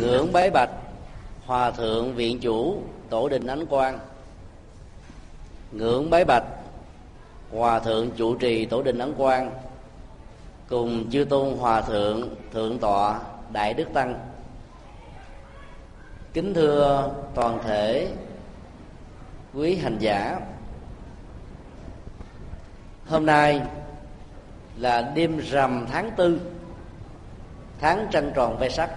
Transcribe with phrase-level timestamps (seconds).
[0.00, 0.70] ngưỡng bái bạch,
[1.46, 3.98] hòa thượng viện chủ tổ đình ánh quang.
[5.72, 6.44] Ngưỡng bái bạch,
[7.52, 9.50] hòa thượng chủ trì tổ đình ánh quang.
[10.68, 13.20] Cùng chư tôn hòa thượng thượng tọa
[13.52, 14.14] đại đức tăng.
[16.32, 18.08] Kính thưa toàn thể
[19.54, 20.40] quý hành giả,
[23.06, 23.62] hôm nay
[24.76, 26.40] là đêm rằm tháng tư,
[27.80, 28.90] tháng trăng tròn ve sắc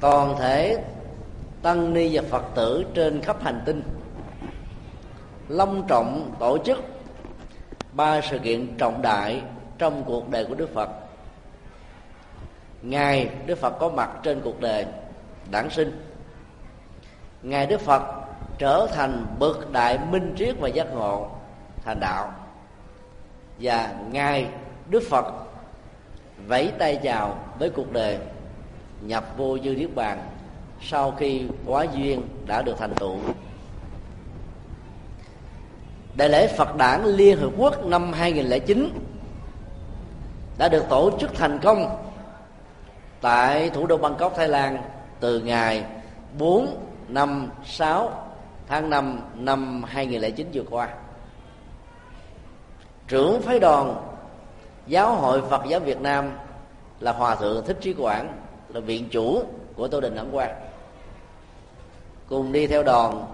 [0.00, 0.84] toàn thể
[1.62, 3.82] tăng ni và phật tử trên khắp hành tinh.
[5.48, 6.78] Long trọng tổ chức
[7.92, 9.42] ba sự kiện trọng đại
[9.78, 10.90] trong cuộc đời của đức phật.
[12.82, 14.86] Ngày đức phật có mặt trên cuộc đời
[15.50, 16.02] đản sinh.
[17.42, 18.02] Ngày đức phật
[18.58, 21.28] trở thành bậc đại minh triết và giác ngộ
[21.84, 22.32] thành đạo.
[23.60, 24.46] Và ngài
[24.90, 25.34] đức phật
[26.46, 28.18] vẫy tay chào với cuộc đời
[29.02, 30.18] nhập vô dư niết bàn
[30.82, 33.16] sau khi quá duyên đã được thành tựu
[36.14, 38.90] đại lễ Phật đản Liên Hợp Quốc năm 2009
[40.58, 41.96] đã được tổ chức thành công
[43.20, 44.82] tại thủ đô Bangkok, Thái Lan
[45.20, 45.84] từ ngày
[46.38, 46.66] 4,
[47.08, 48.12] năm 6
[48.68, 50.88] tháng 5 năm 2009 vừa qua.
[53.08, 53.94] Trưởng phái đoàn
[54.86, 56.30] Giáo hội Phật giáo Việt Nam
[57.00, 58.32] là Hòa thượng Thích Trí Quảng
[58.74, 59.42] là viện chủ
[59.76, 60.54] của Tô Đình Ấn Quang.
[62.28, 63.24] Cùng đi theo đoàn,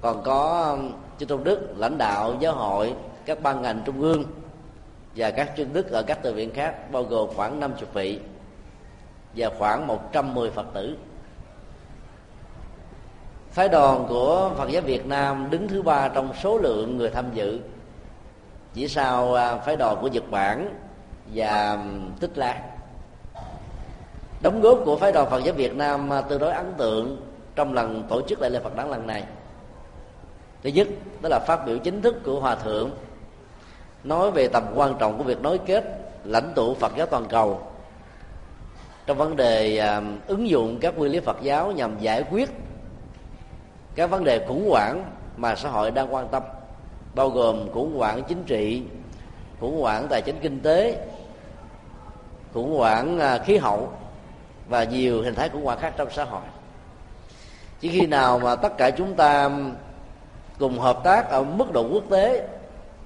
[0.00, 4.24] còn có um, chư tôn đức, lãnh đạo, giáo hội, các ban ngành trung ương
[5.16, 8.20] và các chuyên đức ở các tự viện khác, bao gồm khoảng 50 vị
[9.36, 10.96] và khoảng 110 Phật tử.
[13.50, 17.24] Phái đoàn của Phật giáo Việt Nam đứng thứ ba trong số lượng người tham
[17.34, 17.60] dự.
[18.74, 20.74] Chỉ sau à, phái đoàn của Nhật Bản
[21.34, 22.71] và um, Tích Lan
[24.42, 28.04] đóng góp của phái đoàn Phật giáo Việt Nam tương đối ấn tượng trong lần
[28.08, 29.24] tổ chức đại lễ Phật đản lần này.
[30.62, 30.88] Thứ nhất,
[31.22, 32.90] đó là phát biểu chính thức của hòa thượng,
[34.04, 35.84] nói về tầm quan trọng của việc nối kết
[36.24, 37.60] lãnh tụ phật giáo toàn cầu
[39.06, 42.50] trong vấn đề à, ứng dụng các nguyên lý phật giáo nhằm giải quyết
[43.94, 45.04] các vấn đề khủng hoảng
[45.36, 46.42] mà xã hội đang quan tâm,
[47.14, 48.82] bao gồm khủng hoảng chính trị,
[49.60, 51.06] khủng hoảng tài chính kinh tế,
[52.52, 53.92] khủng hoảng à, khí hậu
[54.68, 56.42] và nhiều hình thái của hoảng khác trong xã hội.
[57.80, 59.50] Chỉ khi nào mà tất cả chúng ta
[60.58, 62.48] cùng hợp tác ở mức độ quốc tế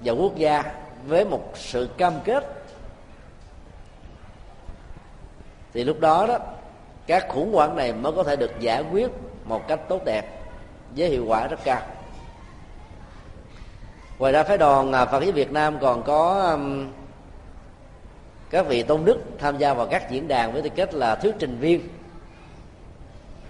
[0.03, 0.63] và quốc gia
[1.05, 2.43] với một sự cam kết,
[5.73, 6.37] thì lúc đó đó,
[7.07, 9.11] các khủng hoảng này mới có thể được giải quyết
[9.45, 10.41] một cách tốt đẹp
[10.95, 11.81] với hiệu quả rất cao.
[14.19, 16.57] Ngoài ra, phái đoàn à, phật giáo việt nam còn có
[18.49, 21.35] các vị tôn đức tham gia vào các diễn đàn với tư cách là thuyết
[21.39, 21.87] trình viên,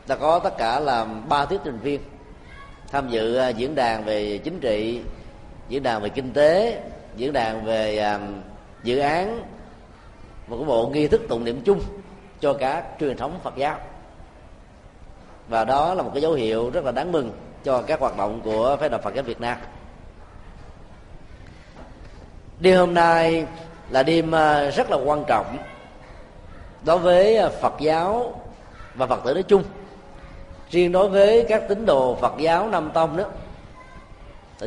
[0.07, 2.01] ta có tất cả là ba thuyết trình viên,
[2.91, 5.01] tham dự à, diễn đàn về chính trị,
[5.69, 6.81] diễn đàn về kinh tế,
[7.15, 8.19] diễn đàn về à,
[8.83, 9.41] dự án,
[10.47, 11.81] một cái bộ nghi thức tụng niệm chung
[12.39, 13.77] cho cả truyền thống Phật giáo.
[15.47, 17.31] Và đó là một cái dấu hiệu rất là đáng mừng
[17.63, 19.57] cho các hoạt động của phái đoàn Phật giáo Việt Nam.
[22.59, 23.45] Đi hôm nay
[23.89, 25.57] là đêm à, rất là quan trọng
[26.85, 28.41] đối với à, Phật giáo
[28.95, 29.63] và Phật tử nói chung.
[30.69, 33.23] Riêng đối với các tín đồ phật giáo nam tông đó,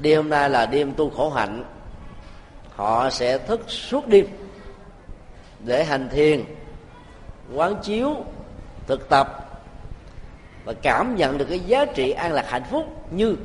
[0.01, 1.65] đêm hôm nay là đêm tu khổ hạnh.
[2.77, 4.27] Họ sẽ thức suốt đêm
[5.65, 6.45] để hành thiền,
[7.55, 8.17] quán chiếu,
[8.87, 9.51] thực tập
[10.65, 13.37] và cảm nhận được cái giá trị an lạc hạnh phúc như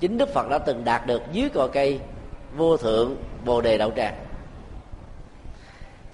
[0.00, 2.00] chính đức phật đã từng đạt được dưới cội cây
[2.56, 4.14] vô thượng bồ đề đạo tràng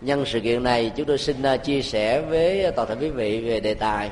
[0.02, 3.10] nhân sự kiện này chúng tôi xin à, chia sẻ với à, toàn thể quý
[3.10, 4.10] vị về đề tài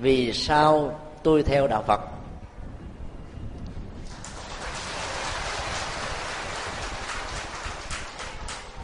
[0.00, 2.00] vì sao tôi theo đạo phật?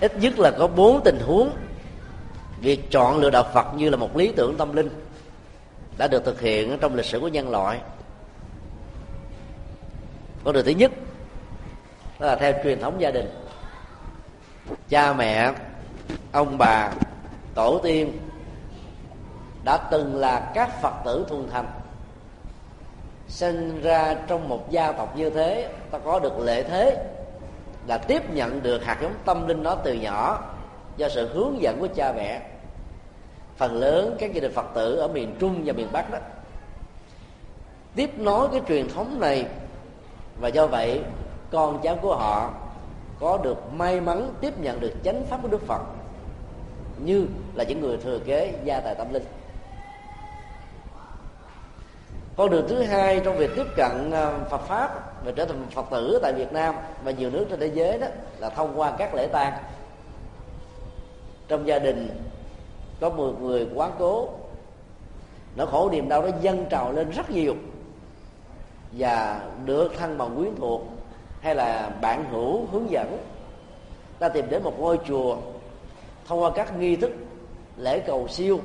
[0.01, 1.51] Ít nhất là có bốn tình huống
[2.61, 4.89] việc chọn lựa đạo phật như là một lý tưởng tâm linh
[5.99, 7.81] đã được thực hiện trong lịch sử của nhân loại.
[10.45, 10.93] Con đường thứ nhất
[12.19, 13.31] đó là theo truyền thống gia đình.
[14.89, 15.53] Cha mẹ
[16.33, 16.93] ông bà
[17.55, 18.19] tổ tiên
[19.65, 21.67] đã từng là các phật tử thuần thành.
[23.29, 27.07] Sinh ra trong một gia tộc như thế, ta có được lệ thế
[27.87, 30.45] là tiếp nhận được hạt giống tâm linh đó từ nhỏ
[30.97, 32.43] do sự hướng dẫn của cha mẹ.
[33.57, 36.19] Phần lớn các gia đình phật tử ở miền trung và miền bắc đó
[37.95, 39.47] tiếp nối cái truyền thống này
[40.41, 41.03] và do vậy
[41.51, 42.51] con cháu của họ
[43.21, 45.81] có được may mắn tiếp nhận được chánh pháp của đức phật
[47.05, 49.25] như là những người thừa kế gia tài tâm linh.
[52.37, 55.87] Con đường thứ hai trong việc tiếp cận à, Phật pháp và trở thành Phật
[55.91, 56.75] tử tại Việt Nam
[57.05, 58.07] và nhiều nước trên thế giới đó
[58.39, 59.53] là thông qua các lễ tang.
[61.49, 62.09] Trong gia đình
[63.01, 64.29] có một người quá cố.
[65.57, 67.55] Nó khổ niềm đau nó dâng trào lên rất nhiều
[68.93, 70.83] và được thân bằng quyến thuộc
[71.41, 73.19] hay là bạn hữu hướng dẫn.
[74.19, 75.37] Ta tìm đến một ngôi chùa
[76.31, 77.11] thông qua các nghi thức
[77.77, 78.61] lễ cầu siêu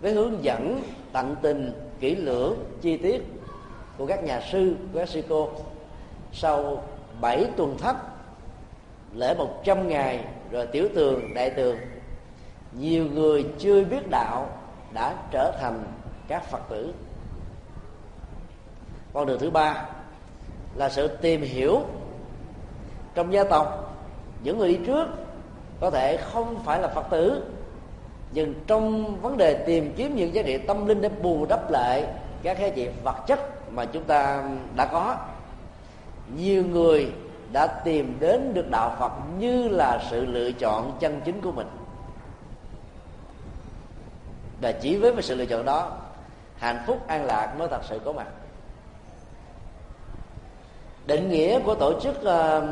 [0.00, 0.82] với hướng dẫn,
[1.12, 3.22] tận tình, kỹ lưỡng, chi tiết
[3.98, 5.50] của các nhà sư, của các sư cô.
[6.32, 6.84] Sau
[7.20, 7.96] 7 tuần thất,
[9.14, 11.76] lễ 100 ngày, rồi tiểu tường, đại tường,
[12.72, 14.48] nhiều người chưa biết đạo
[14.92, 15.82] đã trở thành
[16.28, 16.94] các phật tử.
[19.12, 19.86] Con đường thứ ba
[20.76, 21.80] là sự tìm hiểu
[23.14, 23.94] trong gia tộc.
[24.42, 25.08] Những người đi trước
[25.80, 27.42] có thể không phải là phật tử
[28.32, 32.04] nhưng trong vấn đề tìm kiếm những giá trị tâm linh để bù đắp lại
[32.42, 34.44] các giá trị vật chất mà chúng ta
[34.76, 35.16] đã có.
[36.36, 37.12] Nhiều người
[37.52, 41.66] đã tìm đến được đạo phật như là sự lựa chọn chân chính của mình.
[44.60, 45.96] Và chỉ với sự lựa chọn đó
[46.56, 48.26] hạnh phúc an lạc mới thật sự có mặt.
[51.06, 52.64] Định nghĩa của tổ chức uh,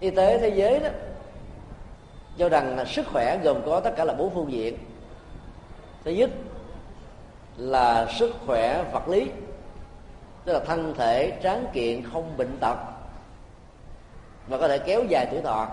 [0.00, 0.88] y tế thế giới đó
[2.38, 4.78] cho rằng là sức khỏe gồm có tất cả là bốn phương diện.
[6.04, 6.30] Thứ nhất
[7.56, 9.30] là sức khỏe vật lý,
[10.44, 12.76] tức là thân thể, tráng kiện, không bệnh tật,
[14.48, 15.68] và có thể kéo dài tuổi thọ.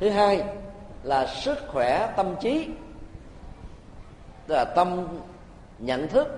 [0.00, 0.42] Thứ hai
[1.02, 2.68] là sức khỏe tâm trí,
[4.46, 5.08] tức là tâm
[5.78, 6.28] nhận thức,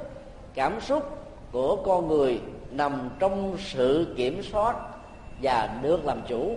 [0.55, 1.19] cảm xúc
[1.53, 4.77] của con người nằm trong sự kiểm soát
[5.43, 6.57] và được làm chủ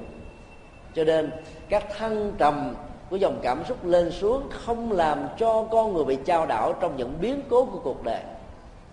[0.95, 1.31] cho nên
[1.69, 2.75] các thăng trầm
[3.09, 6.97] của dòng cảm xúc lên xuống không làm cho con người bị trao đảo trong
[6.97, 8.19] những biến cố của cuộc đời.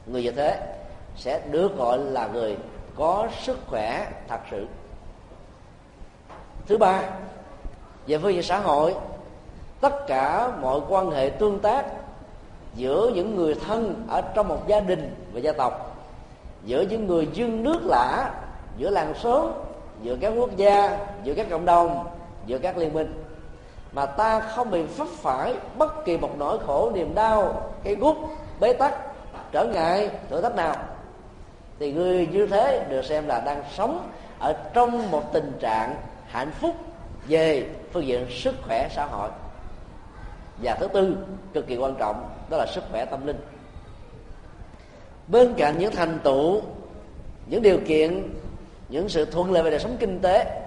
[0.07, 0.61] Người như thế
[1.17, 2.57] sẽ được gọi là người
[2.97, 4.67] có sức khỏe thật sự.
[6.67, 7.03] Thứ ba,
[8.07, 8.95] về phương diện xã hội,
[9.81, 11.87] tất cả mọi quan hệ tương tác
[12.75, 15.97] giữa những người thân ở trong một gia đình và gia tộc,
[16.65, 18.35] giữa những người dân nước lạ
[18.79, 19.51] giữa làng xóm
[20.03, 22.07] giữa các quốc gia, giữa các cộng đồng,
[22.47, 23.25] giữa các liên minh.
[23.93, 28.17] Mà ta không bị vấp phải bất kỳ một nỗi khổ, niềm đau, cái gút
[28.61, 28.95] bế tắc,
[29.53, 30.77] trở ngại, thử thách nào.
[31.79, 35.97] Thì người như thế được xem là đang sống ở trong một tình trạng
[36.27, 36.77] hạnh phúc
[37.29, 39.29] về phương diện sức khỏe xã hội.
[40.63, 41.17] Và thứ tư,
[41.53, 43.41] cực kỳ quan trọng, đó là sức khỏe tâm linh.
[45.29, 46.63] Bên cạnh những thành tựu,
[47.47, 48.35] những điều kiện
[48.93, 50.63] những sự thuận lợi về đời sống kinh tế.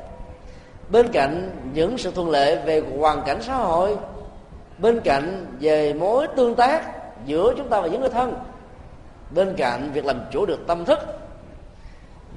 [0.89, 3.97] Bên cạnh những sự thuận lợi về hoàn cảnh xã hội.
[4.77, 6.81] Bên cạnh về mối tương tác
[7.25, 8.33] giữa chúng ta và những người thân.
[9.31, 10.99] Bên cạnh việc làm chủ được tâm thức.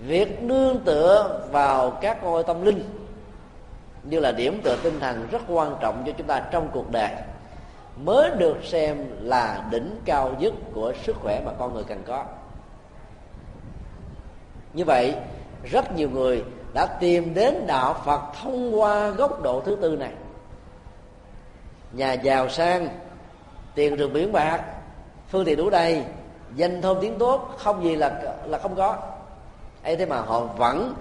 [0.06, 2.84] Việc nương tựa vào các ngôi tâm linh
[4.02, 7.10] như là điểm tựa tinh thần rất quan trọng cho chúng ta trong cuộc đời,
[7.96, 12.24] mới được xem là đỉnh cao nhất của sức khỏe mà con người cần có.
[14.72, 15.14] Như vậy
[15.64, 16.44] rất nhiều người
[16.74, 20.12] đã tìm đến đạo phật thông qua góc độ thứ tư này.
[21.92, 22.88] Nhà giàu sang,
[23.74, 24.64] tiền rừng biển bạc,
[25.28, 26.04] phương tiện đủ đầy,
[26.54, 28.96] danh thơm tiếng tốt, không gì là là không có.
[29.82, 30.94] Ấy thế mà họ vẫn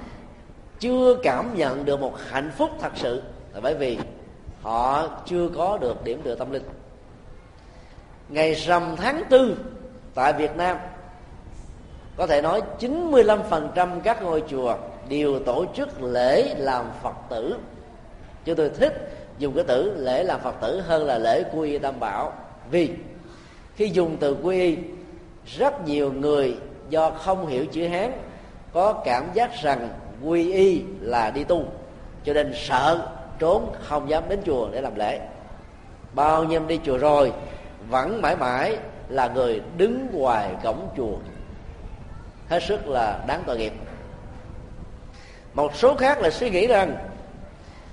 [0.80, 3.24] chưa cảm nhận được một hạnh phúc thật sự,
[3.54, 4.00] là bởi vì
[4.62, 6.64] họ chưa có được điểm tựa tâm linh.
[8.30, 9.58] Ngày rằm tháng tư,
[10.16, 10.78] tại Việt Nam
[12.18, 14.76] có thể nói 95% các ngôi chùa
[15.10, 17.56] đều tổ chức lễ làm Phật tử.
[18.46, 21.78] Chứ tôi thích dùng cái từ lễ làm Phật tử hơn là lễ quy y
[21.78, 22.34] tam bảo.
[22.72, 22.90] Vì
[23.76, 24.78] khi dùng từ quy y
[25.58, 26.58] rất nhiều người
[26.90, 28.12] do không hiểu chữ hán
[28.74, 29.90] có cảm giác rằng
[30.26, 31.64] quy y là đi tu,
[32.24, 33.08] cho nên sợ
[33.40, 35.20] trốn không dám đến chùa để làm lễ.
[36.14, 37.32] Bao nhiêu đi chùa rồi,
[37.90, 38.78] vẫn mãi mãi
[39.10, 41.18] là người đứng ngoài cổng chùa
[42.50, 43.74] hết sức là đáng tội nghiệp.
[45.54, 46.98] Một số khác là suy nghĩ rằng,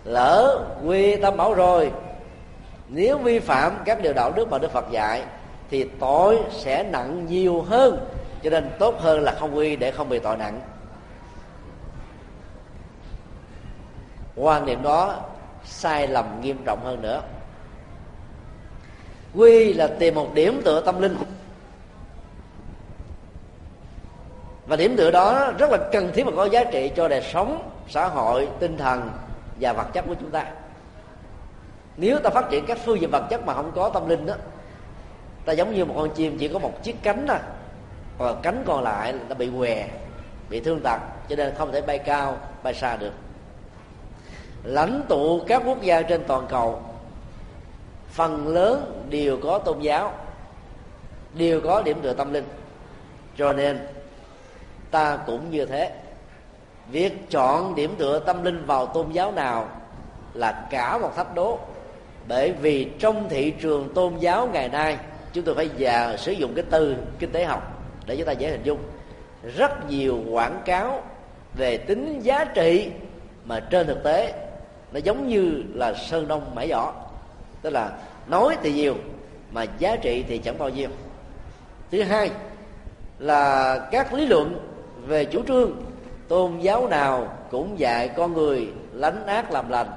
[0.04, 1.92] lỡ quy tâm bảo rồi,
[2.88, 5.22] nếu vi phạm các điều đạo đức mà đức phật dạy,
[5.70, 8.06] thì tội sẽ nặng nhiều hơn,
[8.42, 10.60] cho nên tốt hơn là không quy để không bị tội nặng.
[14.36, 15.20] Quan niệm đó
[15.64, 17.22] sai lầm nghiêm trọng hơn nữa.
[19.34, 21.16] Quy là tìm một điểm tựa tâm linh.
[24.66, 27.70] Và điểm tựa đó rất là cần thiết và có giá trị cho đời sống,
[27.88, 29.10] xã hội, tinh thần
[29.60, 30.46] và vật chất của chúng ta.
[31.96, 34.34] Nếu ta phát triển các phương diện vật chất mà không có tâm linh đó,
[35.44, 37.38] ta giống như một con chim, chỉ có một chiếc cánh thôi.
[38.18, 39.88] Còn cánh còn lại ta bị què,
[40.50, 43.12] bị thương tật, cho nên không thể bay cao, bay xa được.
[44.64, 46.82] Lãnh tụ các quốc gia trên toàn cầu,
[48.10, 50.12] phần lớn đều có tôn giáo,
[51.34, 52.44] đều có điểm tựa tâm linh.
[53.38, 53.86] Cho nên
[54.94, 55.90] ta cũng như thế.
[56.90, 59.68] Việc chọn điểm tựa tâm linh vào tôn giáo nào
[60.34, 61.58] là cả một thách đố.
[62.28, 64.98] Bởi vì trong thị trường tôn giáo ngày nay,
[65.32, 67.62] chúng tôi phải già sử dụng cái từ kinh tế học
[68.06, 68.78] để chúng ta dễ hình dung.
[69.56, 71.02] Rất nhiều quảng cáo
[71.54, 72.90] về tính giá trị
[73.44, 74.32] mà trên thực tế
[74.92, 76.92] nó giống như là sơn đông mãi giỏ
[77.62, 77.90] tức là
[78.26, 78.94] nói thì nhiều,
[79.50, 80.88] mà giá trị thì chẳng bao nhiêu.
[81.90, 82.30] Thứ hai
[83.18, 84.73] là các lý luận
[85.06, 85.72] về chủ trương,
[86.28, 89.90] tôn giáo nào cũng dạy con người lánh ác làm lành,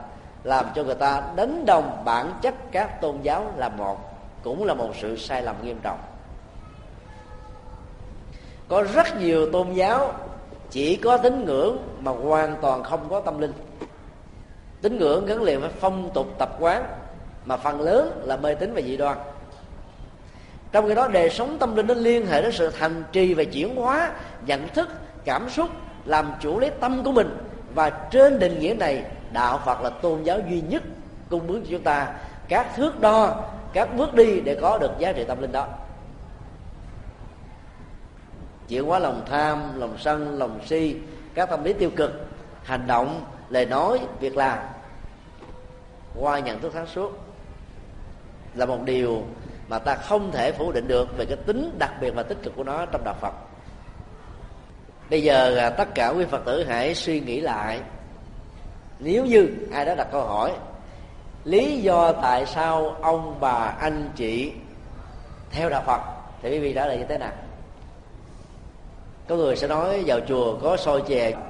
[0.43, 3.97] làm cho người ta đánh đồng bản chất các tôn giáo là một,
[4.43, 5.99] cũng là một sự sai lầm nghiêm trọng.
[8.67, 10.13] Có rất nhiều tôn giáo
[10.71, 13.53] chỉ có tín ngưỡng mà hoàn toàn không có tâm linh.
[14.81, 16.83] Tín ngưỡng gắn liền với phong tục tập quán,
[17.45, 19.17] mà phần lớn là mê tín và dị đoan
[20.77, 23.43] trong khi đó, đời sống tâm linh nó liên hệ đến sự thành trì và
[23.43, 24.11] chuyển hóa,
[24.45, 24.89] nhận thức,
[25.25, 25.69] cảm xúc,
[26.05, 27.37] làm chủ lấy tâm của mình.
[27.75, 30.83] Và trên định nghĩa này, đạo phật là tôn giáo duy nhất
[31.29, 32.13] cung bước cho chúng ta.
[32.47, 33.43] Các thước đo,
[33.73, 35.67] các bước đi để có được giá trị tâm linh đó.
[38.67, 40.95] Chuyển hóa lòng tham, lòng sân, lòng si,
[41.33, 42.11] các tâm lý tiêu cực,
[42.63, 44.57] hành động, lời nói, việc làm.
[46.15, 47.19] Qua nhận thức sáng suốt
[48.55, 49.23] là một điều
[49.67, 52.55] mà ta không thể phủ định được về cái tính đặc biệt và tích cực
[52.55, 53.33] của nó trong đạo Phật.
[55.09, 57.79] Bây giờ à, tất cả quý Phật tử hãy suy nghĩ lại.
[58.99, 60.53] Nếu như ai đó đặt câu hỏi,
[61.43, 64.51] lý do tại sao ông bà anh chị
[65.51, 66.01] theo đạo Phật?
[66.41, 67.31] Thì quý vị trả lời như thế nào?
[69.27, 71.31] Có người sẽ nói vào chùa có soi chè.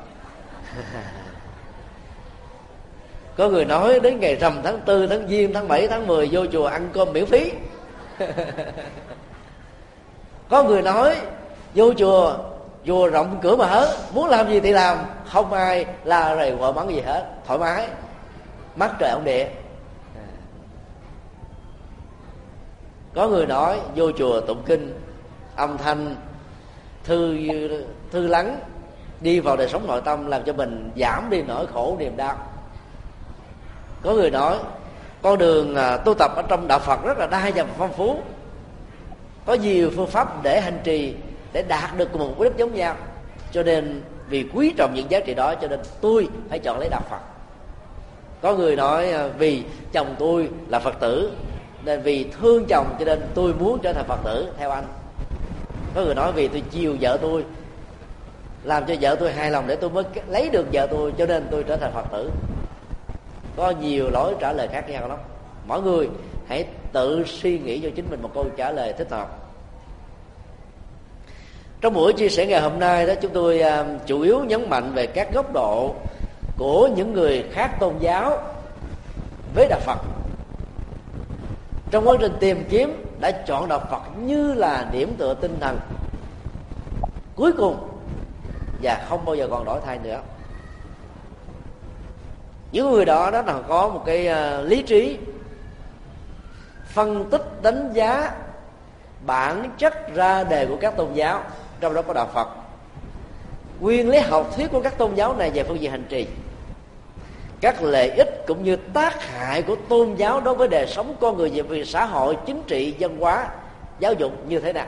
[3.37, 6.45] Có người nói đến ngày rằm tháng tư, tháng giêng, tháng 7 tháng 10 vô
[6.51, 7.51] chùa ăn cơm miễn phí.
[10.49, 11.15] có người nói,
[11.75, 12.37] vô chùa
[12.85, 16.89] chùa rộng cửa mở muốn làm gì thì làm, không ai la rầy vợ mắng
[16.89, 17.87] gì hết, thoải mái.
[18.75, 19.47] Mắt trời ông địa
[23.17, 25.01] có người nói, vô chùa tụng kinh,
[25.55, 26.15] âm thanh,
[27.03, 27.37] thư
[28.11, 28.59] thư lắng,
[29.21, 32.35] đi vào đời sống nội tâm làm cho mình giảm đi nỗi khổ, niềm đau.
[34.01, 34.57] Có người nói
[35.21, 37.93] con đường à, tu tập ở trong đạo phật rất là đa dạng và phong
[37.93, 38.17] phú.
[39.45, 41.13] Có nhiều phương pháp để hành trì,
[41.53, 42.95] để đạt được một mục đích giống nhau.
[43.51, 46.89] Cho nên vì quý trọng những giá trị đó, cho nên tôi phải chọn lấy
[46.89, 47.19] đạo phật.
[48.41, 51.31] Có người nói à, vì chồng tôi là phật tử,
[51.85, 54.85] nên vì thương chồng cho nên tôi muốn trở thành phật tử, theo anh.
[55.95, 57.45] Có người nói vì tôi chiều vợ tôi,
[58.63, 61.47] làm cho vợ tôi hài lòng để tôi mới lấy được vợ tôi, cho nên
[61.51, 62.29] tôi trở thành phật tử
[63.57, 65.17] có nhiều lối trả lời khác nhau lắm.
[65.67, 66.09] Mỗi người
[66.47, 69.27] hãy tự suy nghĩ cho chính mình một câu trả lời thích hợp.
[71.81, 74.91] Trong buổi chia sẻ ngày hôm nay đó chúng tôi uh, chủ yếu nhấn mạnh
[74.93, 75.95] về các góc độ
[76.57, 78.37] của những người khác tôn giáo
[79.55, 79.97] với đạo phật.
[81.91, 85.79] Trong quá trình tìm kiếm đã chọn đạo phật như là điểm tựa tinh thần
[87.35, 87.89] cuối cùng
[88.81, 90.19] và không bao giờ còn đổi thay nữa
[92.71, 95.17] những người đó đó là có một cái uh, lý trí
[96.87, 98.31] phân tích đánh giá
[99.25, 101.43] bản chất ra đề của các tôn giáo
[101.79, 102.47] trong đó có đạo phật.
[103.79, 106.27] Nguyên lý học thuyết của các tôn giáo này về phương diện hành trì.
[107.61, 111.37] Các lợi ích cũng như tác hại của tôn giáo đối với đời sống con
[111.37, 113.47] người về việc xã hội chính trị văn hóa
[113.99, 114.85] giáo dục như thế nào.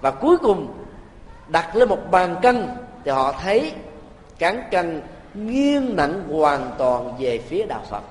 [0.00, 0.74] Và cuối cùng
[1.48, 2.68] đặt lên một bàn cân
[3.04, 3.72] thì họ thấy
[4.38, 5.02] cán cân
[5.34, 8.02] nghiêng nặng hoàn toàn về phía đạo phật.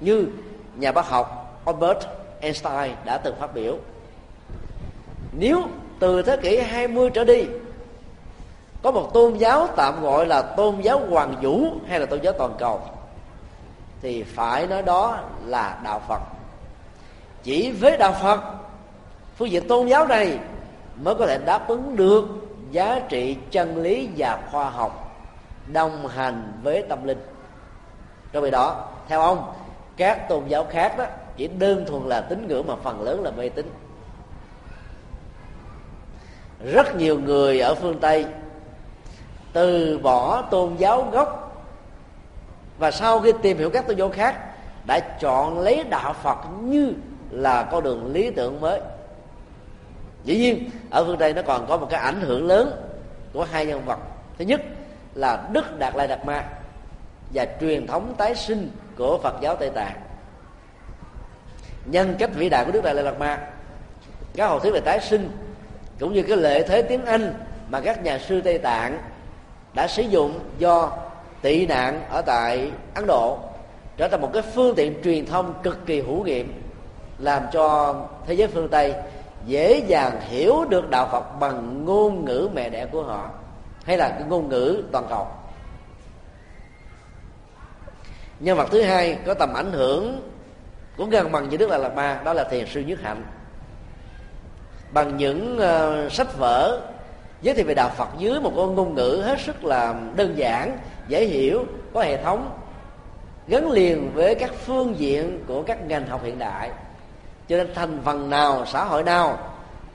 [0.00, 0.26] Như
[0.76, 1.98] nhà bác học Albert
[2.40, 3.78] Einstein đã từng phát biểu.
[5.32, 5.62] Nếu
[5.98, 7.44] từ thế kỷ 20 trở đi,
[8.82, 12.32] có một tôn giáo tạm gọi là tôn giáo hoàng vũ hay là tôn giáo
[12.38, 12.80] toàn cầu,
[14.02, 16.20] thì phải nói đó là đạo phật.
[17.42, 18.40] Chỉ với đạo phật,
[19.36, 20.38] phương diện tôn giáo này
[20.96, 22.24] mới có thể đáp ứng được
[22.70, 25.03] giá trị chân lý và khoa học
[25.72, 27.18] đồng hành với tâm linh.
[28.32, 29.52] Trong vì đó, theo ông,
[29.96, 31.04] các tôn giáo khác đó
[31.36, 33.70] chỉ đơn thuần là tín ngưỡng mà phần lớn là mê tín.
[36.72, 38.26] Rất nhiều người ở phương tây
[39.52, 41.40] từ bỏ tôn giáo gốc
[42.78, 44.54] và sau khi tìm hiểu các tôn giáo khác
[44.86, 46.92] đã chọn lấy đạo phật như
[47.30, 48.80] là con đường lý tưởng mới.
[50.24, 52.70] Dĩ nhiên, ở phương tây nó còn có một cái ảnh hưởng lớn
[53.32, 53.98] của hai nhân vật.
[54.38, 54.60] Thứ nhất
[55.14, 56.44] là đức đạt lai đạt ma
[57.34, 60.00] và truyền thống tái sinh của phật giáo tây tạng.
[61.84, 63.38] Nhân cách vĩ đại của đức đạt lai đạt ma,
[64.34, 65.30] các học thuyết về tái sinh
[66.00, 67.34] cũng như cái lệ thế tiếng anh
[67.68, 68.98] mà các nhà sư tây tạng
[69.74, 70.92] đã sử dụng do
[71.42, 73.38] tị nạn ở tại ấn độ
[73.96, 76.62] trở thành một cái phương tiện truyền thông cực kỳ hữu nghiệm,
[77.18, 77.94] làm cho
[78.26, 78.94] thế giới phương tây
[79.46, 83.30] dễ dàng hiểu được đạo phật bằng ngôn ngữ mẹ đẻ của họ
[83.84, 85.26] hay là cái ngôn ngữ toàn cầu.
[88.40, 90.30] Nhân vật thứ hai có tầm ảnh hưởng
[90.96, 93.22] cũng gần bằng như đức là lạt ma đó là thiền sư nhất hạnh.
[94.90, 96.80] Bằng những uh, sách vở
[97.42, 100.78] giới thiệu về đạo phật dưới một con ngôn ngữ hết sức là đơn giản
[101.08, 101.64] dễ hiểu
[101.94, 102.58] có hệ thống
[103.48, 106.70] gắn liền với các phương diện của các ngành học hiện đại.
[107.48, 109.38] Cho nên thành phần nào xã hội nào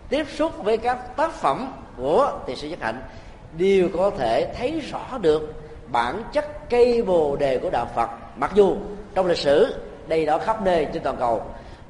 [0.10, 3.01] tiếp xúc với các tác phẩm của thiền sư nhất hạnh
[3.58, 5.53] đều có thể thấy rõ được
[5.91, 8.10] bản chất cây bồ đề của đạo phật.
[8.36, 8.75] Mặc dù
[9.15, 9.75] trong lịch sử,
[10.08, 11.41] đây đó khắp nơi trên toàn cầu,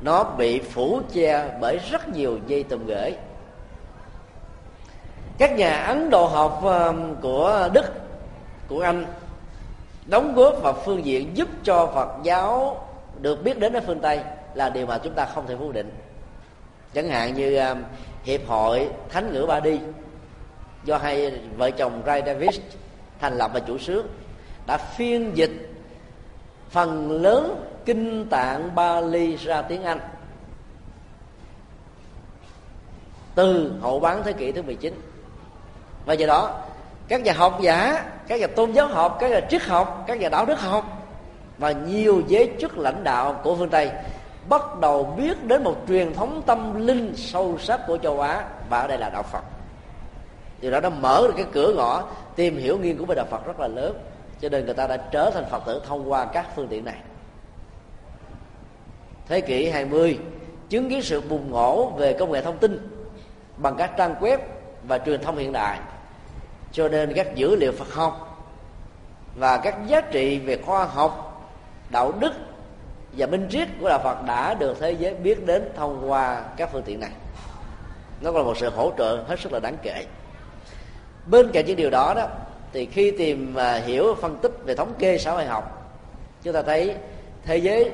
[0.02, 3.16] nó bị phủ che bởi rất nhiều dây tùm gửi.
[5.38, 7.86] Các nhà ấn độ học um, của đức,
[8.68, 9.06] của anh
[10.06, 12.78] đóng góp vào phương diện giúp cho phật giáo
[13.22, 14.20] được biết đến ở phương tây
[14.54, 15.92] là điều mà chúng ta không thể phủ định.
[16.94, 17.84] Chẳng hạn như um,
[18.24, 19.80] hiệp hội thánh ngữ ba đi
[20.90, 22.60] do hai vợ chồng Ray Davis
[23.20, 24.08] thành lập và chủ sướng
[24.68, 25.52] đã phiên dịch
[26.70, 30.00] phần lớn kinh tạng Bali ra tiếng Anh
[33.36, 35.02] từ hậu bán thế kỷ thứ 19
[36.06, 36.62] và do đó,
[37.08, 40.30] các nhà học giả, các nhà tôn giáo học, các nhà triết học, các nhà
[40.30, 41.08] đạo đức học
[41.58, 43.92] và nhiều giới chức lãnh đạo của phương tây
[44.50, 48.80] bắt đầu biết đến một truyền thống tâm linh sâu sắc của châu á và
[48.80, 49.44] ở đây là đạo phật
[50.62, 52.04] điều đó, nó mở được cái cửa ngõ,
[52.36, 53.98] tìm hiểu nghiên cứu về đạo phật rất là lớn.
[54.42, 56.98] Cho nên người ta đã trở thành phật tử thông qua các phương tiện này.
[59.28, 60.20] Thế kỷ 20
[60.70, 63.04] chứng kiến sự bùng nổ về công nghệ thông tin
[63.58, 64.38] bằng các trang web
[64.88, 65.80] và truyền thông hiện đại.
[66.72, 68.46] Cho nên các dữ liệu Phật học
[69.36, 71.42] và các giá trị về khoa học,
[71.90, 72.34] đạo đức
[73.18, 76.70] và minh triết của đạo Phật đã được thế giới biết đến thông qua các
[76.72, 77.12] phương tiện này.
[78.22, 80.06] Nó là một sự hỗ trợ hết sức là đáng kể
[81.30, 82.28] bên cạnh những điều đó đó,
[82.74, 85.94] thì khi tìm à, hiểu, phân tích về thống kê xã hội học,
[86.44, 86.96] chúng ta thấy
[87.46, 87.92] thế giới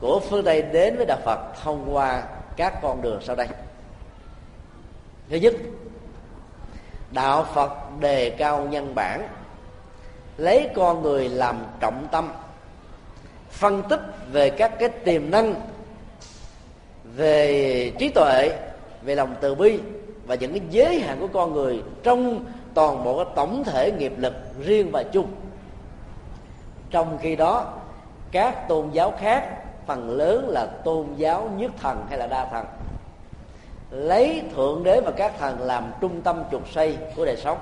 [0.00, 2.22] của phương tây đến với đạo phật thông qua
[2.56, 3.48] các con đường sau đây.
[5.30, 5.54] Thứ nhất,
[7.10, 9.28] đạo phật đề cao nhân bản,
[10.36, 12.32] lấy con người làm trọng tâm,
[13.50, 14.00] phân tích
[14.32, 15.54] về các cái tiềm năng
[17.04, 18.58] về trí tuệ,
[19.02, 19.78] về lòng từ bi
[20.30, 24.12] và những cái giới hạn của con người trong toàn bộ cái tổng thể nghiệp
[24.16, 25.26] lực riêng và chung.
[26.90, 27.72] Trong khi đó,
[28.32, 29.48] các tôn giáo khác,
[29.86, 32.64] phần lớn là tôn giáo nhất thần hay là đa thần,
[33.90, 37.58] lấy thượng đế và các thần làm trung tâm trục xây của đời sống.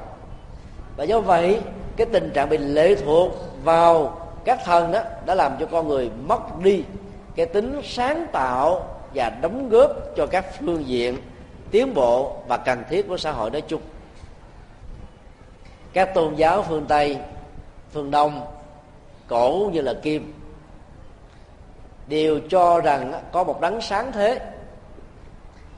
[0.96, 1.61] Và do vậy,
[1.96, 3.33] cái tình trạng bị lệ thuộc
[3.64, 6.83] vào các thần đó đã làm cho con người mất đi
[7.37, 8.83] cái tính sáng tạo
[9.14, 11.18] và đóng góp cho các phương diện
[11.70, 13.81] tiến bộ và cần thiết của xã hội nói chung.
[15.92, 17.18] Các tôn giáo phương tây,
[17.92, 18.46] phương đông,
[19.26, 20.35] cổ như là kim,
[22.07, 24.40] đều cho rằng có một đấng sáng thế,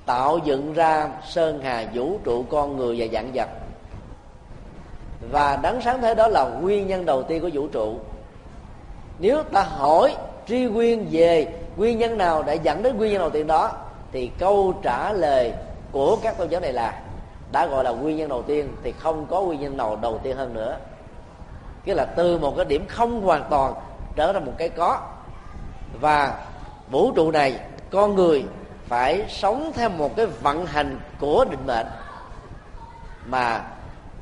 [0.06, 3.48] tạo dựng ra sơn hà vũ trụ con người và dạng vật.
[5.30, 7.98] Và đấng sáng thế đó là nguyên nhân đầu tiên của vũ trụ.
[9.18, 13.30] Nếu ta hỏi tri nguyên về nguyên nhân nào đã dẫn đến nguyên nhân đầu
[13.30, 13.72] tiên đó,
[14.12, 15.52] thì câu trả lời
[15.92, 17.02] của các tôn giáo này là
[17.52, 20.36] đã gọi là nguyên nhân đầu tiên thì không có nguyên nhân nào đầu tiên
[20.36, 20.76] hơn nữa.
[21.84, 23.74] Cái là từ một cái điểm không hoàn toàn
[24.16, 25.00] trở thành một cái có.
[26.00, 26.46] Và
[26.90, 28.44] vũ trụ này, con người
[28.86, 31.86] phải sống theo một cái vận hành của định mệnh
[33.26, 33.64] mà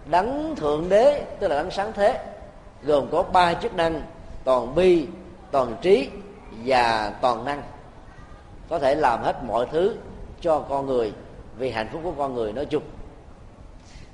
[0.07, 2.25] đấng thượng đế, tức là đấng sáng thế,
[2.83, 4.03] gồm có ba chức năng
[4.45, 5.07] toàn bi,
[5.51, 6.11] toàn trí
[6.65, 7.63] và toàn năng.
[8.69, 9.97] Có thể làm hết mọi thứ
[10.41, 11.13] cho con người
[11.59, 12.83] vì hạnh phúc của con người nói chung.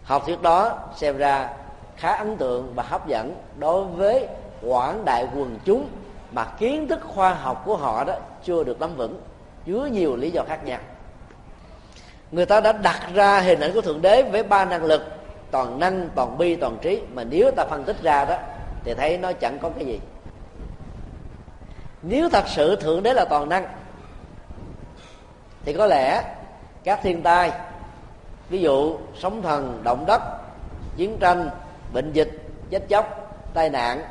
[0.04, 1.50] Học thuyết đó xem ra
[1.96, 4.26] khá ấn tượng và hấp dẫn đối với
[4.62, 5.88] quảng đại quần chúng
[6.32, 9.20] mà kiến thức khoa học của họ đó chưa được nắm vững,
[9.66, 10.78] chứa nhiều lý do khác nhau.
[12.30, 15.02] Người ta đã đặt ra hình ảnh của thượng đế với ba năng lực,
[15.50, 18.36] toàn năng, toàn bi, toàn trí, mà nếu ta phân tích ra đó,
[18.84, 20.00] thì thấy nó chẳng có cái gì.
[22.02, 23.66] Nếu thật sự thượng đế là toàn năng,
[25.64, 26.34] thì có lẽ
[26.84, 27.52] các thiên tai.
[28.48, 30.22] Ví dụ, sóng thần, động đất,
[30.96, 31.50] chiến tranh,
[31.92, 32.30] bệnh dịch,
[32.70, 33.04] chết chóc,
[33.54, 34.02] tai nạn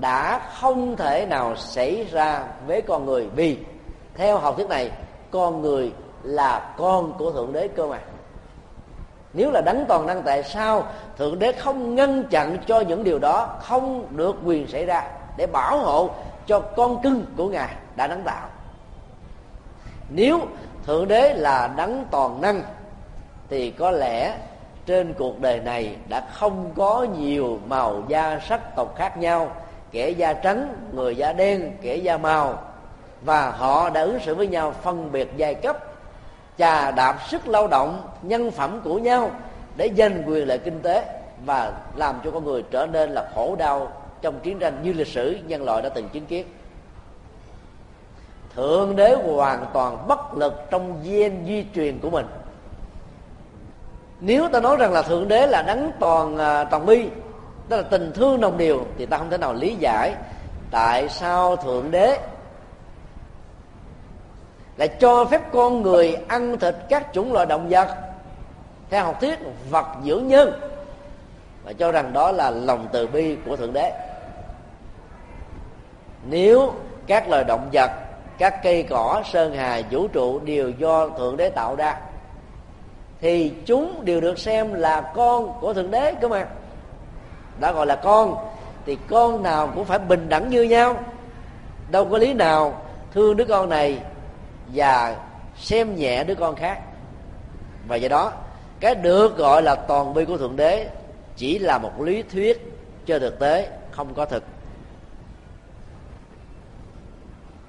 [0.00, 3.58] đã không thể nào xảy ra với con người vì
[4.14, 4.90] theo học thuyết này,
[5.30, 7.98] con người là con của thượng đế cơ mà.
[9.32, 10.86] Nếu là đấng toàn năng, tại sao
[11.18, 15.04] thượng đế không ngăn chặn cho những điều đó không được quyền xảy ra
[15.36, 16.10] để bảo hộ
[16.46, 18.48] cho con cưng của ngài đã đấng tạo?
[20.08, 20.40] Nếu
[20.86, 22.62] thượng đế là đấng toàn năng.
[23.48, 24.38] Thì có lẽ
[24.86, 29.56] trên cuộc đời này đã không có nhiều màu da sắc tộc khác nhau,
[29.90, 32.62] kẻ da trắng, người da đen, kẻ da màu.
[33.22, 35.78] Và họ đã ứng xử với nhau phân biệt giai cấp,
[36.58, 39.30] chà đạp sức lao động, nhân phẩm của nhau
[39.76, 41.04] để giành quyền lợi kinh tế
[41.46, 43.92] và làm cho con người trở nên là khổ đau
[44.22, 46.46] trong chiến tranh như lịch sử nhân loại đã từng chứng kiến
[48.56, 52.26] thượng đế hoàn toàn bất lực trong gen di truyền của mình.
[54.20, 57.08] Nếu ta nói rằng là thượng đế là đấng toàn à, toàn bi
[57.68, 60.14] đó là tình thương đồng điều, thì ta không thể nào lý giải
[60.70, 62.18] tại sao thượng đế
[64.76, 67.88] lại cho phép con người ăn thịt các chủng loại động vật
[68.90, 69.38] theo học thuyết
[69.70, 70.60] vật dưỡng nhân,
[71.64, 73.92] và cho rằng đó là lòng từ bi của thượng đế.
[76.24, 76.72] Nếu
[77.06, 77.90] các loài động vật
[78.42, 81.96] các cây cỏ, sơn hà, vũ trụ đều do thượng đế tạo ra.
[83.20, 86.46] Thì chúng đều được xem là con của thượng đế cơ mà.
[87.60, 88.36] Đã gọi là con,
[88.86, 90.96] thì con nào cũng phải bình đẳng như nhau.
[91.90, 92.82] Đâu có lý nào
[93.14, 93.98] thương đứa con này
[94.74, 95.16] và
[95.56, 96.80] xem nhẹ đứa con khác.
[97.88, 98.32] Và do đó,
[98.80, 100.88] cái được gọi là toàn bi của thượng đế
[101.36, 102.72] chỉ là một lý thuyết
[103.06, 104.44] cho thực tế, không có thực.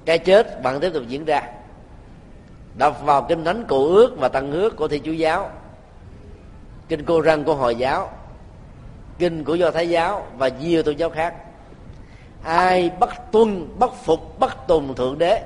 [0.05, 1.41] Cái chết vẫn tiếp tục diễn ra.
[2.77, 5.49] Đọc vào kinh thánh cổ ước và tăng ước của thi chúa giáo.
[6.89, 8.11] Kinh cô răng của hồi giáo.
[9.19, 11.35] Kinh của do thái giáo và nhiều tôn giáo khác.
[12.43, 15.41] Ai bất tuân bất phục bất tùng thượng đế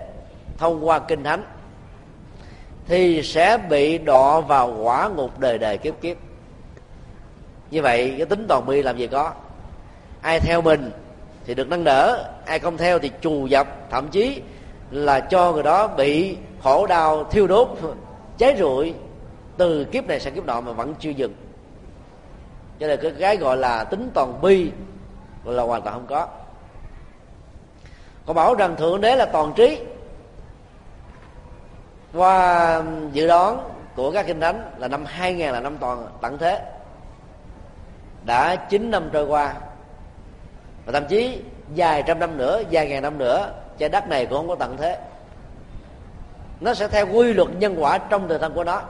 [0.58, 1.44] thông qua kinh thánh
[2.88, 6.18] thì sẽ bị đọa vào quả ngục đời đời kiếp kiếp.
[7.72, 9.32] Như vậy, cái tính toàn bi làm gì có?
[10.22, 10.92] Ai theo mình
[11.46, 13.68] thì được nâng đỡ ai không theo thì trù dập.
[13.90, 14.42] Thậm chí
[14.92, 17.68] là cho người đó bị khổ đau, thiêu đốt,
[18.38, 18.94] cháy rụi.
[19.58, 21.36] Từ kiếp này sang kiếp nọ mà vẫn chưa dừng.
[22.80, 24.72] Cho nên cái cái gọi là tính toàn bi
[25.46, 26.28] gọi là hoàn toàn không có.
[28.26, 29.80] Còn bảo rằng thượng đế là toàn trí.
[32.14, 36.62] Qua dự đoán của các kinh thánh là năm 2000 là năm toàn tận thế.
[38.26, 39.54] Đã 9 năm trôi qua.
[40.86, 41.42] Và thậm chí
[41.76, 44.78] vài trăm năm nữa, vài ngàn năm nữa trái đất này cũng không có tận
[44.78, 44.98] thế.
[46.60, 48.82] Nó sẽ theo quy luật nhân quả trong thời thân của nó.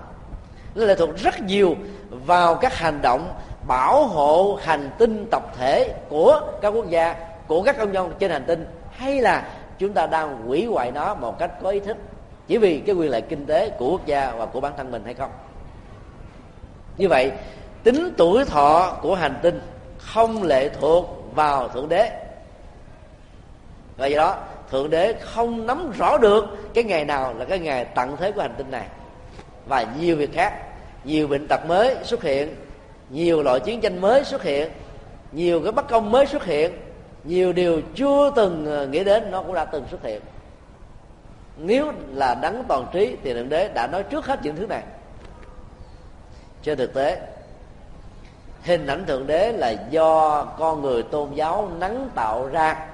[0.76, 1.76] Nó lệ thuộc rất nhiều
[2.10, 3.34] vào các hành động
[3.68, 7.16] bảo hộ hành tinh tập thể của các quốc gia,
[7.48, 9.48] của các công nhân trên hành tinh, hay là
[9.80, 11.98] chúng ta đang hủy hoại nó một cách có ý thức,
[12.48, 15.02] chỉ vì cái quyền lợi kinh tế của quốc gia và của bản thân mình
[15.06, 15.32] hay không.
[16.98, 17.32] Như vậy,
[17.84, 19.62] tính tuổi thọ của hành tinh
[19.98, 22.27] không lệ thuộc vào thượng đế
[23.98, 24.38] và do đó,
[24.72, 28.42] thượng đế không nắm rõ được cái ngày nào là cái ngày tận thế của
[28.42, 28.88] hành tinh này.
[29.68, 30.54] Và nhiều việc khác,
[31.04, 32.56] nhiều bệnh tật mới xuất hiện,
[33.10, 34.72] nhiều loại chiến tranh mới xuất hiện,
[35.32, 36.72] nhiều cái bất công mới xuất hiện,
[37.24, 40.22] nhiều điều chưa từng ờ, nghĩ đến nó cũng đã từng xuất hiện.
[41.58, 44.84] Nếu là đấng toàn trí thì thượng đế đã nói trước hết những thứ này.
[46.64, 47.22] Trên thực tế,
[48.64, 52.88] hình ảnh thượng đế là do con người tôn giáo nắng tạo ra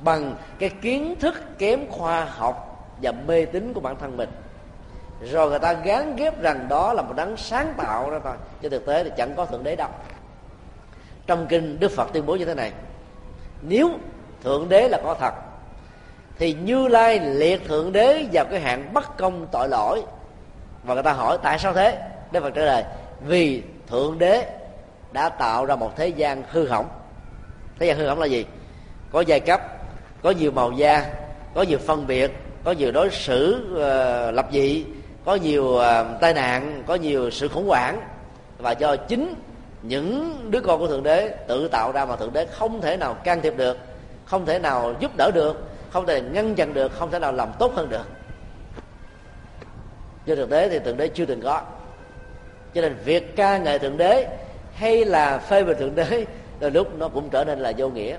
[0.00, 4.28] bằng cái kiến thức kém khoa học và mê tín của bản thân mình.
[5.20, 8.68] Rồi người ta gán ghép rằng đó là một đấng sáng tạo ra thôi, chứ
[8.68, 9.88] thực tế thì chẳng có thượng đế đâu.
[11.26, 12.72] Trong kinh đức phật tuyên bố như thế này,
[13.62, 13.90] nếu
[14.44, 15.34] thượng đế là có thật,
[16.38, 20.02] thì như lai liệt thượng đế vào cái hạng bất công tội lỗi.
[20.84, 21.98] Và người ta hỏi, tại sao thế?
[22.32, 22.84] Đức phật trả lời,
[23.26, 24.46] vì thượng đế
[25.12, 26.88] đã tạo ra một thế gian hư hỏng.
[27.78, 28.46] Thế gian hư hỏng là gì?
[29.12, 29.60] Có giai cấp
[30.26, 31.06] có nhiều màu da
[31.54, 32.30] có nhiều phân biệt
[32.64, 34.84] có nhiều đối xử uh, lập dị
[35.24, 35.82] có nhiều uh,
[36.20, 38.00] tai nạn có nhiều sự khủng hoảng.
[38.58, 39.34] Và do chính
[39.82, 43.14] những đứa con của thượng đế tự tạo ra mà thượng đế không thể nào
[43.14, 43.78] can thiệp được
[44.24, 47.48] không thể nào giúp đỡ được không thể ngăn chặn được không thể nào làm
[47.58, 48.06] tốt hơn được.
[50.26, 51.62] Trên thực tế thì thượng đế chưa từng có.
[52.74, 54.26] Cho nên việc ca ngợi thượng đế
[54.74, 56.24] hay là phê bình thượng đế
[56.60, 58.16] đôi lúc nó cũng trở nên là vô nghĩa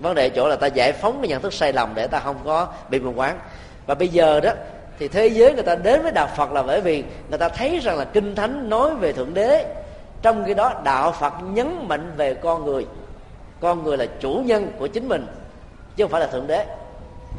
[0.00, 2.36] vấn đề chỗ là ta giải phóng cái nhận thức sai lầm để ta không
[2.44, 3.38] có bị mù quáng.
[3.86, 4.50] Và bây giờ đó,
[4.98, 7.78] thì thế giới người ta đến với đạo phật là bởi vì người ta thấy
[7.78, 9.74] rằng là kinh thánh nói về thượng đế.
[10.22, 12.86] Trong khi đó, đạo phật nhấn mạnh về con người.
[13.60, 15.26] Con người là chủ nhân của chính mình,
[15.96, 16.66] chứ không phải là thượng đế.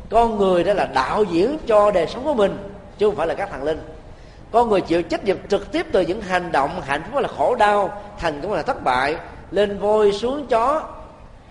[0.10, 2.58] Con người đó là đạo diễn cho đời sống của mình,
[2.98, 3.82] chứ không phải là các thằng linh.
[4.52, 7.56] Con người chịu trách nhiệm trực tiếp từ những hành động hạnh phúc là khổ
[7.56, 9.16] đau, thành cũng là thất bại,
[9.52, 10.84] lên voi xuống chó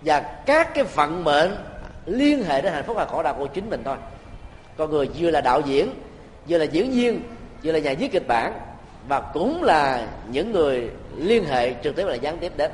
[0.02, 1.56] và các cái vận mệnh
[2.06, 3.96] liên hệ đến hạnh phúc và khổ đau của chính mình thôi.
[4.76, 5.94] Con người vừa là đạo diễn,
[6.48, 7.22] vừa là diễn viên,
[7.62, 8.60] vừa là nhà viết kịch bản,
[9.08, 12.70] và cũng là những người liên hệ trực tiếp là gián tiếp đến.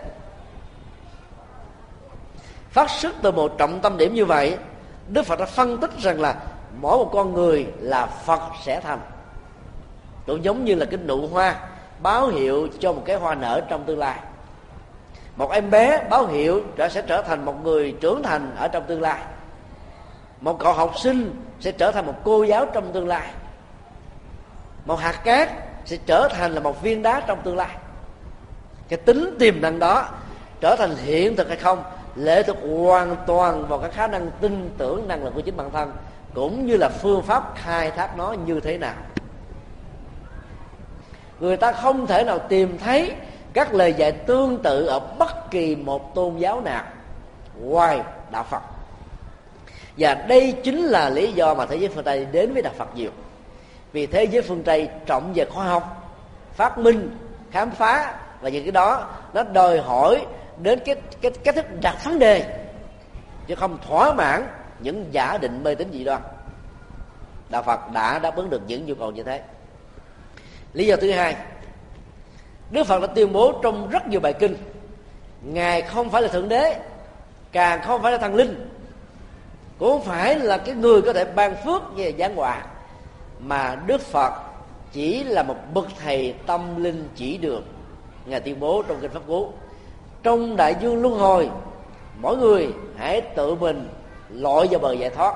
[2.70, 4.56] Phát xuất từ một trọng tâm điểm như vậy,
[5.08, 6.34] đức phật đã phân tích rằng là
[6.80, 9.00] mỗi một con người là phật sẽ thành.
[10.26, 11.60] Cũng giống như là cái nụ hoa
[12.02, 14.18] báo hiệu cho một cái hoa nở trong tương lai
[15.36, 18.84] một em bé báo hiệu trở sẽ trở thành một người trưởng thành ở trong
[18.86, 19.20] tương lai.
[20.40, 23.28] Một cậu học sinh sẽ trở thành một cô giáo trong tương lai.
[24.84, 25.50] Một hạt cát
[25.84, 27.76] sẽ trở thành là một viên đá trong tương lai.
[28.88, 30.08] Cái tính tiềm năng đó
[30.60, 31.82] trở thành hiện thực hay không,
[32.16, 35.70] lệ thuộc hoàn toàn vào cái khả năng tin tưởng năng lực của chính bản
[35.70, 35.92] thân,
[36.34, 38.94] cũng như là phương pháp khai thác nó như thế nào.
[41.40, 43.12] Người ta không thể nào tìm thấy
[43.54, 46.84] các lời dạy tương tự ở bất kỳ một tôn giáo nào.
[47.60, 48.62] Ngoài đạo phật.
[49.98, 52.96] Và đây chính là lý do mà thế giới phương tây đến với đạo phật
[52.96, 53.10] nhiều.
[53.92, 56.12] Vì thế giới phương tây trọng về khoa học,
[56.52, 57.16] phát minh,
[57.50, 60.26] khám phá và những cái đó nó đòi hỏi
[60.62, 62.66] đến cái cái, cách thức đặt vấn đề.
[63.46, 64.46] Chứ không thỏa mãn
[64.80, 66.22] những giả định mê tín dị đoan.
[67.48, 69.42] Đạo phật đã đáp ứng được những nhu cầu như thế.
[70.72, 71.36] Lý do thứ hai
[72.70, 74.56] đức phật đã tuyên bố trong rất nhiều bài kinh,
[75.42, 76.80] ngài không phải là thượng đế,
[77.52, 78.70] càng không phải là thần linh,
[79.78, 82.62] cũng không phải là cái người có thể ban phước về giáng họa
[83.38, 84.32] mà đức phật
[84.92, 87.62] chỉ là một bậc thầy tâm linh chỉ đường,
[88.26, 89.48] ngài tuyên bố trong kinh pháp cú.
[90.22, 91.50] Trong đại dương luân hồi,
[92.20, 93.88] mỗi người hãy tự mình
[94.30, 95.34] lội vào bờ giải thoát.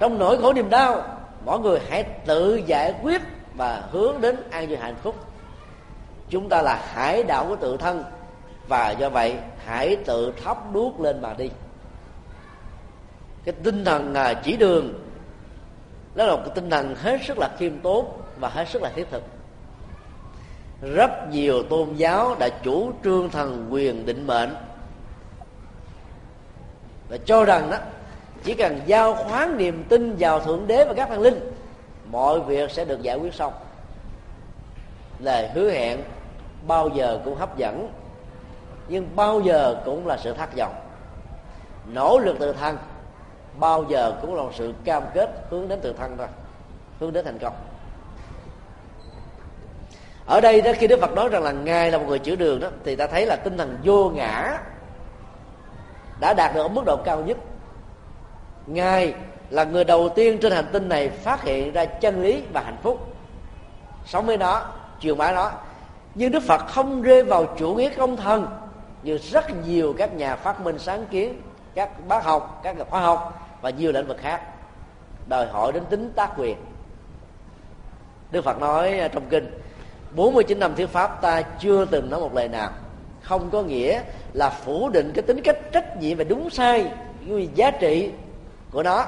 [0.00, 1.02] Trong nỗi khổ niềm đau,
[1.44, 3.22] mỗi người hãy tự giải quyết
[3.56, 5.14] và hướng đến an vui hạnh phúc
[6.32, 8.04] chúng ta là hải đạo của tự thân.
[8.68, 11.50] Và do vậy, hãy tự thắp đuốc lên mà đi.
[13.44, 14.94] Cái tinh thần à, chỉ đường,
[16.14, 18.06] đó là một cái tinh thần hết sức là khiêm tốn
[18.38, 19.22] và hết sức là thiết thực.
[20.82, 24.54] Rất nhiều tôn giáo đã chủ trương thần quyền định mệnh
[27.08, 27.76] và cho rằng đó,
[28.44, 31.52] chỉ cần giao khoán niềm tin vào thượng đế và các thần linh,
[32.10, 33.52] mọi việc sẽ được giải quyết xong.
[35.18, 36.00] Lời hứa hẹn
[36.66, 37.92] bao giờ cũng hấp dẫn,
[38.88, 40.74] nhưng bao giờ cũng là sự thất vọng.
[41.92, 42.78] Nỗ lực tự thân,
[43.58, 46.26] bao giờ cũng là một sự cam kết hướng đến tự thân thôi,
[47.00, 47.54] hướng đến thành công.
[50.26, 52.60] Ở đây đó, khi đức phật nói rằng là ngài là một người chữa đường
[52.60, 54.58] đó, thì ta thấy là tinh thần vô ngã
[56.20, 57.36] đã đạt được ở mức độ cao nhất.
[58.66, 59.14] Ngài
[59.50, 62.76] là người đầu tiên trên hành tinh này phát hiện ra chân lý và hạnh
[62.82, 63.14] phúc.
[64.06, 64.66] Sống với nó
[65.00, 65.50] truyền bá nó
[66.14, 68.46] nhưng đức phật không rơi vào chủ nghĩa công thần,
[69.02, 71.40] như rất nhiều các nhà phát minh sáng kiến,
[71.74, 74.42] các bác học, các nhà khoa học và nhiều lĩnh vực khác,
[75.28, 76.56] đòi hỏi đến tính tác quyền.
[78.30, 79.60] Đức phật nói trong kinh
[80.14, 82.70] 49 năm thuyết pháp ta chưa từng nói một lời nào.
[83.22, 86.92] Không có nghĩa là phủ định cái tính cách trách nhiệm và đúng sai,
[87.28, 88.10] cái giá trị
[88.70, 89.04] của nó,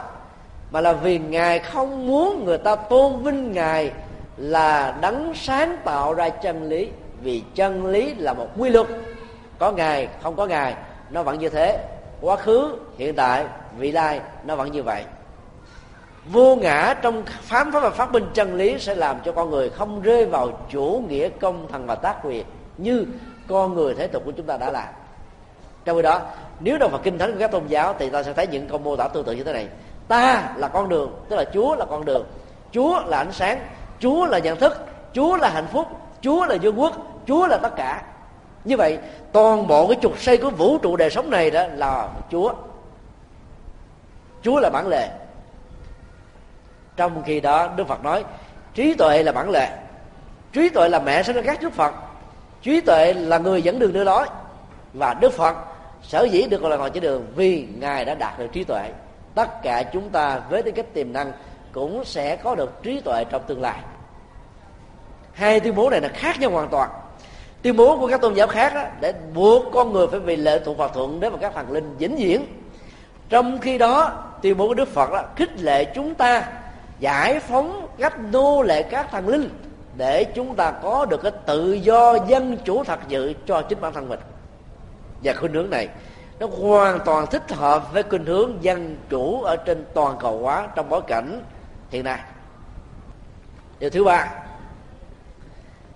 [0.71, 3.93] mà là vì ngài không muốn người ta tôn vinh ngài
[4.37, 8.87] là đấng sáng tạo ra chân lý, vì chân lý là một quy luật.
[9.59, 10.75] Có ngài, không có ngài,
[11.11, 11.85] nó vẫn như thế.
[12.21, 13.47] Quá khứ, hiện tại,
[13.79, 15.05] vị lai, nó vẫn như vậy.
[16.33, 19.71] Vô ngã trong phám phá và phát minh chân lý sẽ làm cho con người
[19.71, 22.45] không rơi vào chủ nghĩa công thần và tác quyền
[22.79, 23.07] như
[23.49, 24.89] con người thế tục của chúng ta đã làm.
[25.85, 26.21] Trong khi đó,
[26.61, 28.79] nếu đọc vào kinh thánh của các tôn giáo thì ta sẽ thấy những câu
[28.79, 29.69] mô tả tương tự như thế này.
[30.09, 32.27] Ta là con đường, tức là chúa là con đường.
[32.73, 33.61] Chúa là ánh sáng
[34.05, 35.87] chúa là nhận thức chúa là hạnh phúc
[36.21, 36.93] chúa là vương quốc
[37.27, 38.03] chúa là tất cả.
[38.65, 38.99] Như vậy
[39.33, 42.53] toàn bộ cái trục xây của vũ trụ đời sống này đó là chúa.
[44.43, 45.09] Chúa là bản lề.
[46.97, 48.25] Trong khi đó đức phật nói
[48.75, 49.69] trí tuệ là bản lề,
[50.53, 51.95] trí tuệ là mẹ sinh ra các đức phật.
[52.63, 54.27] Trí tuệ là người dẫn đường đưa lối.
[54.93, 55.57] Và đức phật
[56.03, 58.93] sở dĩ được gọi là ngồi trên đường vì ngài đã đạt được trí tuệ.
[59.35, 61.33] Tất cả chúng ta với tư cách tiềm năng
[61.73, 63.79] cũng sẽ có được trí tuệ trong tương lai
[65.35, 66.91] hai tuyên bố này là khác nhau hoàn toàn.
[67.63, 70.61] Tuyên bố của các tôn giáo khác đó, để buộc con người phải vì lệ
[70.65, 72.47] thuộc hòa thuận đến và các thần linh vĩnh viễn.
[73.29, 76.45] Trong khi đó tuyên bố của đức phật đó khích lệ chúng ta
[76.99, 79.49] giải phóng cách nô lệ các thần linh
[79.97, 83.93] để chúng ta có được cái tự do dân chủ thật sự cho chính bản
[83.93, 84.21] thân mình.
[85.23, 85.89] Và khuynh hướng này
[86.39, 90.69] nó hoàn toàn thích hợp với khuynh hướng dân chủ ở trên toàn cầu hóa
[90.75, 91.43] trong bối cảnh
[91.91, 92.19] hiện nay.
[93.79, 94.29] Điều thứ ba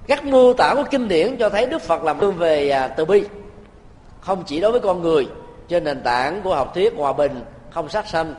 [0.09, 3.05] các mô tả của kinh điển cho thấy đức phật làm hướng về à, từ
[3.05, 3.25] bi.
[4.21, 5.29] Không chỉ đối với con người
[5.69, 7.41] trên nền tảng của học thuyết hòa bình
[7.71, 8.35] không sát sanh,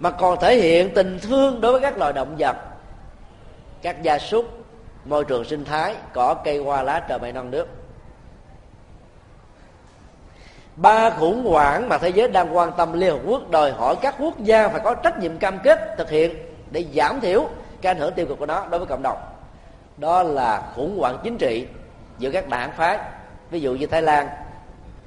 [0.00, 2.56] mà còn thể hiện tình thương đối với các loài động vật,
[3.82, 4.44] các gia súc,
[5.04, 7.68] môi trường sinh thái, cỏ, cây, hoa, lá, trời, mây, non, nước.
[10.76, 14.14] Ba khủng hoảng mà thế giới đang quan tâm liên hợp quốc đòi hỏi các
[14.18, 16.36] quốc gia phải có trách nhiệm cam kết thực hiện
[16.70, 17.48] để giảm thiểu
[17.82, 19.31] cái ảnh hưởng tiêu cực của nó đối với cộng đồng
[20.02, 21.66] đó là khủng hoảng chính trị
[22.18, 22.98] giữa các đảng phái.
[23.50, 24.28] Ví dụ như thái lan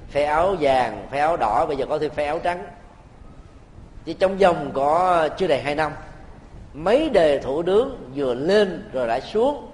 [0.10, 2.65] phe áo vàng phe áo đỏ bây giờ có thêm phe áo trắng.
[4.05, 5.91] Chỉ trong vòng có chưa đầy hai năm
[6.73, 9.67] mấy đề thủ tướng vừa lên rồi lại xuống.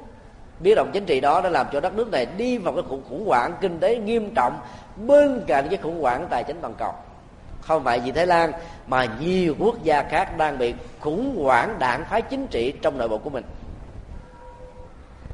[0.59, 3.03] Biến động chính trị đó đã làm cho đất nước này đi vào cái khủng,
[3.09, 4.59] khủng hoảng kinh tế nghiêm trọng
[4.95, 6.93] bên cạnh cái khủng hoảng tài chính toàn cầu.
[7.61, 8.51] Không phải vì thái lan
[8.87, 13.07] mà nhiều quốc gia khác đang bị khủng hoảng đảng phái chính trị trong nội
[13.07, 13.43] bộ của mình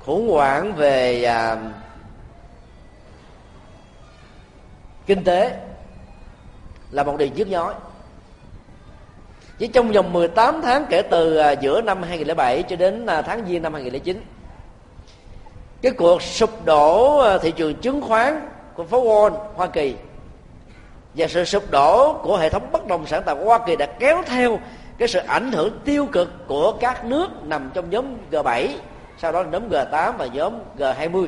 [0.07, 1.57] khủng hoảng về à,
[5.05, 5.55] kinh tế
[6.91, 7.73] là một điều nhức nhói.
[9.57, 13.45] Chỉ trong vòng 18 tháng kể từ à, giữa năm 2007 cho đến à, tháng
[13.47, 14.21] giêng năm 2009
[15.81, 19.95] cái cuộc sụp đổ à, thị trường chứng khoán của phố Wall Hoa Kỳ
[21.13, 24.23] và sự sụp đổ của hệ thống bất động sản tại Hoa Kỳ đã kéo
[24.25, 24.59] theo
[24.97, 28.67] cái sự ảnh hưởng tiêu cực của các nước nằm trong nhóm G7
[29.17, 31.27] sau đó là nhóm G8 và nhóm G20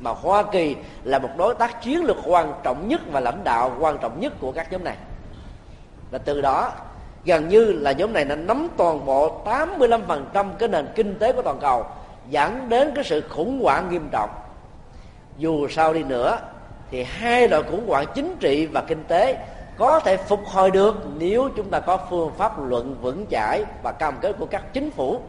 [0.00, 3.76] mà Hoa Kỳ là một đối tác chiến lược quan trọng nhất và lãnh đạo
[3.80, 4.96] quan trọng nhất của các nhóm này.
[6.10, 6.72] Và từ đó,
[7.24, 11.42] gần như là nhóm này đã nắm toàn bộ 85% cái nền kinh tế của
[11.42, 11.86] toàn cầu,
[12.28, 14.30] dẫn đến cái sự khủng hoảng nghiêm trọng.
[15.36, 16.38] Dù sao đi nữa,
[16.90, 19.46] thì hai loại khủng hoảng chính trị và kinh tế
[19.78, 23.92] có thể phục hồi được nếu chúng ta có phương pháp luận vững chãi và
[23.92, 25.20] cam kết của các chính phủ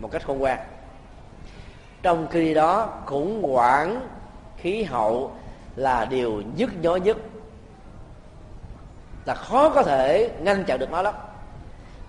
[0.00, 0.58] một cách khôn ngoan
[2.06, 4.00] trong khi đó, khủng hoảng
[4.56, 5.30] khí hậu
[5.76, 7.16] là điều nhức nhối nhất.
[9.24, 11.14] Là khó có thể ngăn chặn được nó lắm.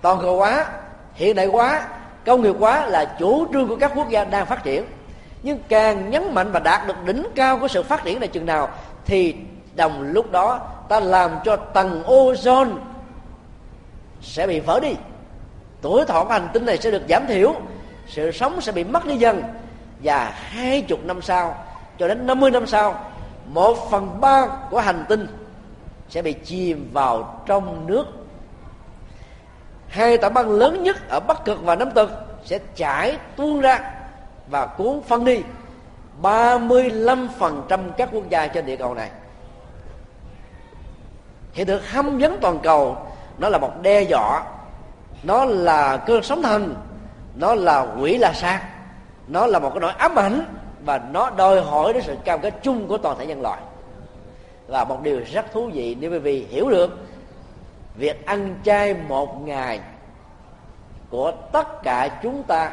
[0.02, 0.66] Toàn cầu hóa,
[1.14, 1.88] hiện đại hóa,
[2.26, 4.86] công nghiệp hóa là chủ trương của các quốc gia đang phát triển.
[5.44, 8.46] Nhưng càng nhấn mạnh và đạt được đỉnh cao của sự phát triển này chừng
[8.46, 8.70] nào,
[9.06, 9.36] thì
[9.76, 12.76] đồng lúc đó, ta làm cho tầng ozone
[14.22, 14.96] sẽ bị vỡ đi.
[15.82, 17.56] Tuổi thọ của hành tinh này sẽ được giảm thiểu,
[18.08, 19.44] sự sống sẽ bị mất đi dần
[20.04, 21.66] và hai chục năm sau,
[22.00, 23.12] cho đến 50 năm sau,
[23.46, 25.28] một phần ba của hành tinh
[26.10, 28.06] sẽ bị chìm vào trong nước.
[29.88, 32.12] Hai tảng băng lớn nhất ở bắc cực và nam cực
[32.46, 33.92] sẽ chảy tuôn ra
[34.48, 35.42] và cuốn phân đi
[36.22, 39.10] 35% các quốc gia trên địa cầu này.
[41.54, 42.98] Hiện tượng hâm vấn toàn cầu,
[43.38, 44.44] nó là một đe dọa,
[45.24, 46.76] nó là cơn sóng thần,
[47.36, 48.62] nó là quỷ là sát
[49.28, 50.42] nó là một cái nỗi ám ảnh
[50.86, 53.62] và nó đòi hỏi đến sự cam kết chung của toàn thể nhân loại.
[54.68, 56.98] Và một điều rất thú vị nếu quý vị hiểu được
[57.96, 59.80] việc ăn chay một ngày
[61.10, 62.72] của tất cả chúng ta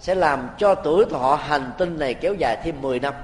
[0.00, 3.14] sẽ làm cho tuổi thọ hành tinh này kéo dài thêm 10 năm.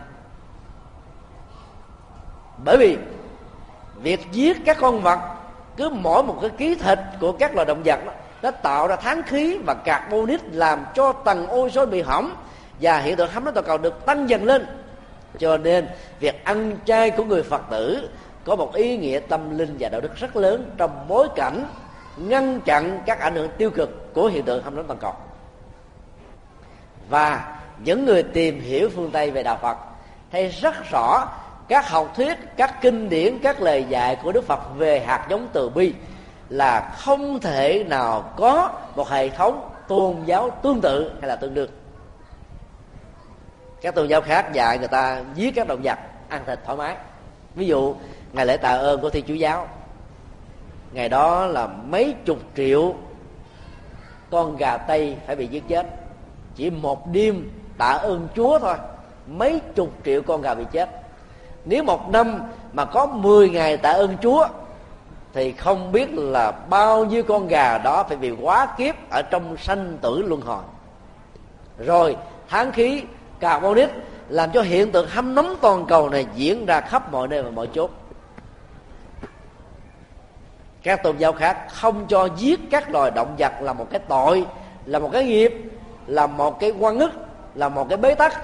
[2.64, 2.99] Bởi vì
[4.03, 5.19] việc giết các con vật
[5.77, 8.12] cứ mỗi một cái ký thịt của các loài động vật đó,
[8.43, 12.35] nó tạo ra tháng khí và carbonic làm cho tầng ozone bị hỏng
[12.81, 14.67] và hiện tượng hấp nó toàn cầu được tăng dần lên.
[15.38, 15.88] Cho nên,
[16.21, 18.09] việc ăn chay của người phật tử
[18.45, 21.64] có một ý nghĩa tâm linh và đạo đức rất lớn trong bối cảnh
[22.17, 25.12] ngăn chặn các ảnh hưởng tiêu cực của hiện tượng hâm nóng toàn cầu.
[27.09, 29.77] Và những người tìm hiểu phương tây về đạo phật
[30.33, 31.29] thấy rất rõ
[31.69, 35.49] các học thuyết, các kinh điển, các lời dạy của đức phật về hạt giống
[35.53, 35.95] từ bi
[36.49, 41.55] là không thể nào có một hệ thống tôn giáo tương tự hay là tương
[41.55, 41.70] đương
[43.81, 45.99] các tôn giáo khác dạy người ta giết các động vật,
[46.29, 46.97] ăn thịt thoải mái.
[47.55, 47.95] Ví dụ,
[48.33, 49.68] ngày lễ tạ ơn của thiên chúa giáo.
[50.93, 52.95] Ngày đó là mấy chục triệu
[54.31, 55.87] con gà tây phải bị giết chết.
[56.55, 58.74] Chỉ một đêm tạ ơn chúa thôi,
[59.26, 60.89] mấy chục triệu con gà bị chết.
[61.64, 64.49] Nếu một năm mà có 10 ngày tạ ơn chúa,
[65.33, 69.57] thì không biết là bao nhiêu con gà đó phải bị quá kiếp ở trong
[69.57, 70.62] sanh tử luân hồi.
[71.79, 72.16] Rồi
[72.49, 73.03] tháng khí
[73.41, 73.89] carbonic
[74.28, 77.51] làm cho hiện tượng hâm nóng toàn cầu này diễn ra khắp mọi nơi và
[77.51, 77.91] mọi chốt
[80.82, 84.47] các tôn giáo khác không cho giết các loài động vật là một cái tội,
[84.84, 85.53] là một cái nghiệp,
[86.07, 87.11] là một cái quan ức,
[87.55, 88.43] là một cái bế tắc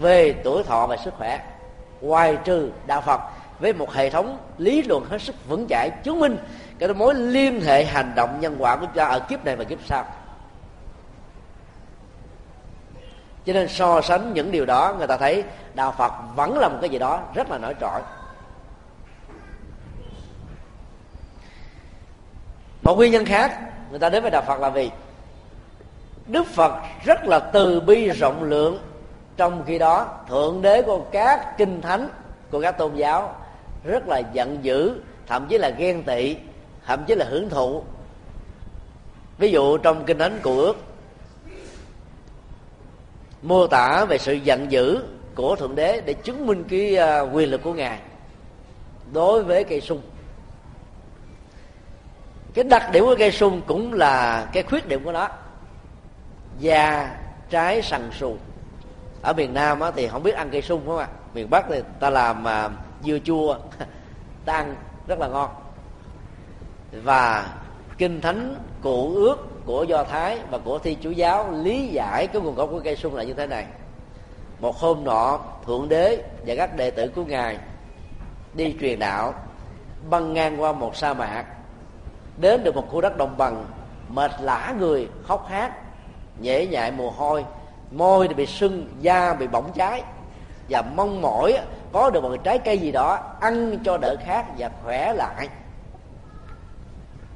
[0.00, 1.40] về tuổi thọ và sức khỏe.
[2.00, 3.20] Ngoài trừ đạo phật,
[3.60, 6.36] với một hệ thống lý luận hết sức vững chãi chứng minh
[6.78, 9.64] cái mối liên hệ hành động nhân quả của chúng ta ở kiếp này và
[9.64, 10.04] kiếp sau.
[13.46, 16.78] Cho nên so sánh những điều đó, người ta thấy đạo phật vẫn là một
[16.80, 18.00] cái gì đó rất là nổi trội.
[22.82, 24.90] Một nguyên nhân khác, người ta đến với đạo phật là vì
[26.26, 26.72] đức phật
[27.04, 28.78] rất là từ bi rộng lượng.
[29.36, 32.08] Trong khi đó, thượng đế của các kinh thánh,
[32.50, 33.34] của các tôn giáo
[33.84, 36.36] rất là giận dữ, thậm chí là ghen tị,
[36.86, 37.82] thậm chí là hưởng thụ.
[39.38, 40.76] Ví dụ trong kinh thánh của ước
[43.44, 47.50] mô tả về sự giận dữ của thượng đế để chứng minh cái à, quyền
[47.50, 47.98] lực của ngài
[49.12, 50.02] đối với cây sung.
[52.54, 55.28] Cái đặc điểm của cây sung cũng là cái khuyết điểm của nó
[56.58, 57.16] da
[57.50, 58.36] trái sần sù.
[59.22, 61.08] Ở miền nam á, thì không biết ăn cây sung không ạ?
[61.34, 62.70] Miền bắc thì ta làm à,
[63.04, 63.58] dưa chua
[64.44, 64.74] ta ăn
[65.06, 65.50] rất là ngon.
[66.92, 67.54] Và
[67.98, 72.42] kinh thánh cụ ước của do thái và của thi chủ giáo lý giải cái
[72.42, 73.64] nguồn gốc của cây sung là như thế này.
[74.60, 77.58] Một hôm nọ, thượng đế và các đệ tử của ngài
[78.54, 79.34] đi truyền đạo,
[80.10, 81.44] băng ngang qua một sa mạc,
[82.36, 83.66] đến được một khu đất đồng bằng,
[84.08, 85.72] mệt lả người, khóc hát,
[86.40, 87.44] nhễ nhại mồ hôi,
[87.90, 90.02] môi thì bị sưng, da bị bỏng cháy,
[90.68, 91.58] và mong mỏi
[91.92, 95.48] có được một trái cây gì đó ăn cho đỡ khát và khỏe lại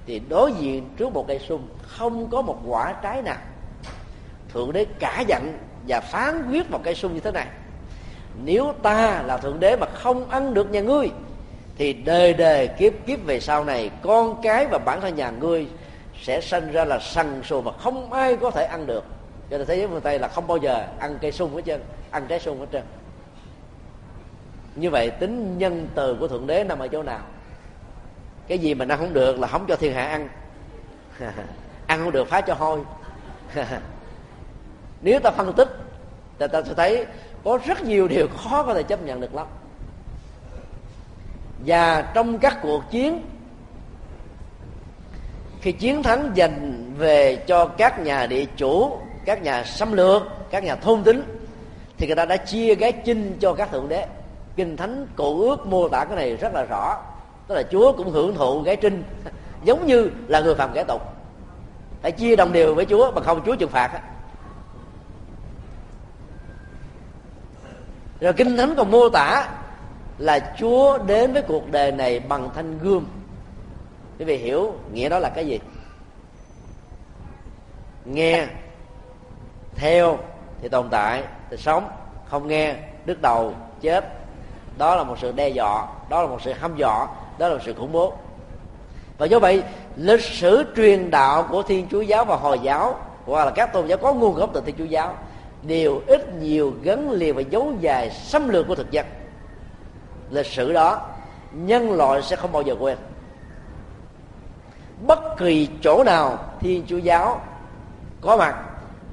[0.09, 3.37] thì đối diện trước một cây sung, không có một quả trái nào.
[4.53, 7.47] Thượng đế cả giận và phán quyết một cây sung như thế này.
[8.45, 11.11] Nếu ta là thượng đế mà không ăn được nhà ngươi,
[11.77, 15.67] thì đời đời kiếp kiếp về sau này, con cái và bản thân nhà ngươi
[16.23, 19.05] sẽ sinh ra là sằng sùa mà không ai có thể ăn được.
[19.51, 21.81] Cho nên thế giới phương tây là không bao giờ ăn cây sung hết trơn,
[22.11, 22.83] ăn trái sung hết trơn.
[24.77, 27.21] Như vậy, tính nhân từ của thượng đế nằm ở chỗ nào?
[28.49, 30.29] Cái gì mà ăn không được là không cho thiên hạ ăn.
[31.87, 32.81] Ăn không được phá cho hôi.
[35.03, 35.69] Nếu ta phân tích
[36.39, 37.07] thì ta sẽ thấy
[37.45, 39.47] có rất nhiều điều khó có thể chấp nhận được lắm.
[41.67, 43.23] Và trong các cuộc chiến,
[45.61, 50.65] khi chiến thắng dành về cho các nhà địa chủ, các nhà xâm lược, các
[50.65, 51.23] nhà thôn tính,
[51.99, 54.07] thì người ta đã chia cái chinh cho các thượng đế.
[54.57, 57.03] Kinh thánh cổ ước mô tả cái này rất là rõ
[57.49, 59.05] tức là chúa cũng hưởng thụ cái trinh,
[59.65, 61.03] giống như là người phạm kẻ tục.
[62.03, 64.03] Phải chia đồng đều với chúa mà không chúa trừng phạt
[68.21, 69.49] rồi kinh thánh còn mô tả
[70.19, 73.07] là chúa đến với cuộc đời này bằng thanh gươm.
[74.19, 75.61] Quý vị hiểu nghĩa đó là cái gì?
[78.05, 78.47] Nghe,
[79.75, 80.19] theo
[80.63, 81.89] thì tồn tại, thì sống.
[82.27, 82.75] Không nghe,
[83.05, 84.05] đứt đầu, chết.
[84.79, 87.07] Đó là một sự đe dọa, đó là một sự hăm dọa
[87.39, 88.13] đó là sự khủng bố.
[89.19, 89.63] Và do vậy,
[89.97, 93.87] lịch sử truyền đạo của thiên chúa giáo và hồi giáo, hoặc là các tôn
[93.87, 95.15] giáo có nguồn gốc từ thiên chúa giáo,
[95.63, 99.07] đều ít nhiều gắn liền và dấu dài xâm lược của thực dân.
[100.31, 101.07] Lịch sử đó,
[101.53, 102.99] nhân loại sẽ không bao giờ quên.
[105.07, 107.41] Bất kỳ chỗ nào thiên chúa giáo
[108.21, 108.57] có mặt,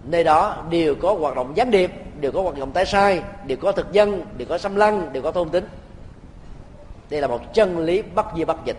[0.04, 3.58] nơi đó đều có hoạt động gián điệp, đều có hoạt động tái sai, đều
[3.58, 5.68] có thực dân, đều có xâm lăng, đều có thôn tính
[7.10, 8.78] đây là một chân lý bất di bất dịch.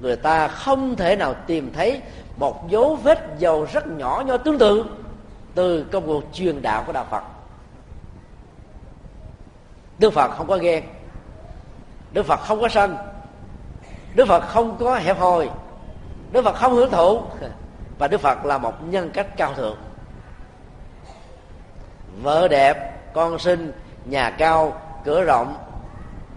[0.00, 2.02] Người ta không thể nào tìm thấy
[2.36, 4.84] một dấu vết dầu rất nhỏ nho tương tự
[5.54, 7.22] từ công cuộc truyền đạo của đạo phật.
[9.98, 10.84] Đức phật không có ghen.
[12.12, 12.96] Đức phật không có sân
[14.14, 15.50] đức phật không có hẹp hòi.
[16.32, 17.22] Đức phật không hưởng thụ.
[17.98, 19.76] Và đức phật là một nhân cách cao thượng.
[22.22, 23.72] Vợ đẹp, con sinh
[24.04, 25.56] nhà cao, cửa rộng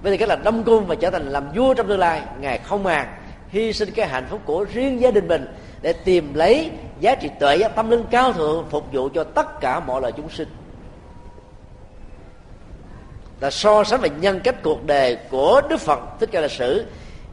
[0.03, 2.57] với tư cách là đông cung và trở thành làm vua trong tương lai, ngài
[2.57, 3.15] không màng
[3.49, 5.47] hy sinh cái hạnh phúc của riêng gia đình mình
[5.81, 9.61] để tìm lấy giá trị tuệ giá tâm linh cao thượng phục vụ cho tất
[9.61, 10.47] cả mọi loài chúng sinh.
[13.39, 16.85] Là so sánh về nhân cách cuộc đời của đức phật, thích ca lịch sử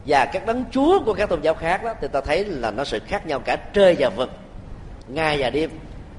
[0.05, 2.83] và các đấng chúa của các tôn giáo khác đó, thì ta thấy là nó
[2.83, 4.29] sự khác nhau cả trời và vực,
[5.07, 5.69] ngày và đêm,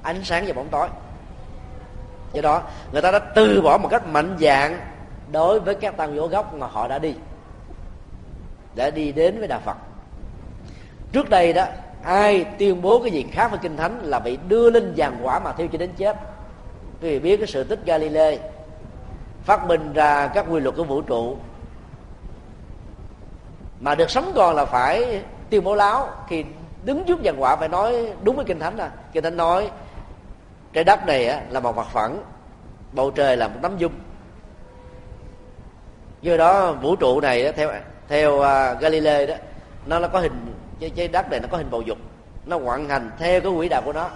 [0.02, 0.88] ánh sáng và bóng tối.
[2.32, 4.91] Do đó, người ta đã từ bỏ một cách mạnh dạng
[5.32, 7.14] đối với các tăng vô gốc mà họ đã đi
[8.74, 9.76] đã đi đến với đạo phật.
[11.12, 11.64] Trước đây đó,
[12.04, 15.38] ai tuyên bố cái gì khác với kinh thánh là bị đưa lên giàn quả
[15.38, 16.16] mà theo cho đến chết.
[17.02, 18.38] Quý vị biết cái sự tích Galilei
[19.44, 21.36] phát minh ra các quy luật của vũ trụ,
[23.80, 26.44] mà được sống còn là phải tuyên bố láo thì
[26.84, 28.90] đứng trước giàn quả phải nói đúng với kinh thánh à.
[29.12, 29.70] Kinh thánh nói,
[30.72, 32.22] trái đất này là một mặt phẳng
[32.92, 33.92] bầu trời là một tấm dung
[36.22, 37.70] do đó vũ trụ này theo
[38.08, 39.34] theo uh, Galilei đó
[39.86, 40.54] nó nó có hình
[40.96, 41.98] trái đất này nó có hình bầu dục.
[42.46, 44.10] Nó vận hành theo cái quỹ đạo của nó.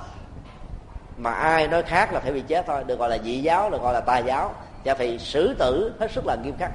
[1.17, 3.83] Mà ai nói khác là phải bị chết thôi được gọi là dị giáo được
[3.83, 4.55] gọi là tà giáo.
[4.85, 6.73] Và phải xử tử hết sức là nghiêm khắc.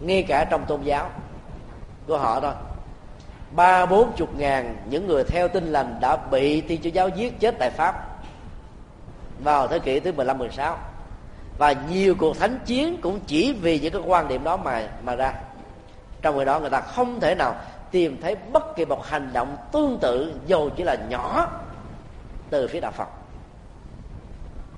[0.00, 1.10] Ngay cả trong tôn giáo
[2.06, 2.52] của họ thôi
[3.50, 7.40] ba bốn chục ngàn những người theo tin lành đã bị thiên chúa giáo giết
[7.40, 8.22] chết tại pháp
[9.44, 10.78] vào thế kỷ thứ 15 16
[11.60, 15.14] và nhiều cuộc thánh chiến cũng chỉ vì những cái quan điểm đó mà mà
[15.14, 15.32] ra.
[16.22, 17.54] Trong người đó người ta không thể nào
[17.90, 21.50] tìm thấy bất kỳ một hành động tương tự dù chỉ là nhỏ
[22.50, 23.08] từ phía đạo phật.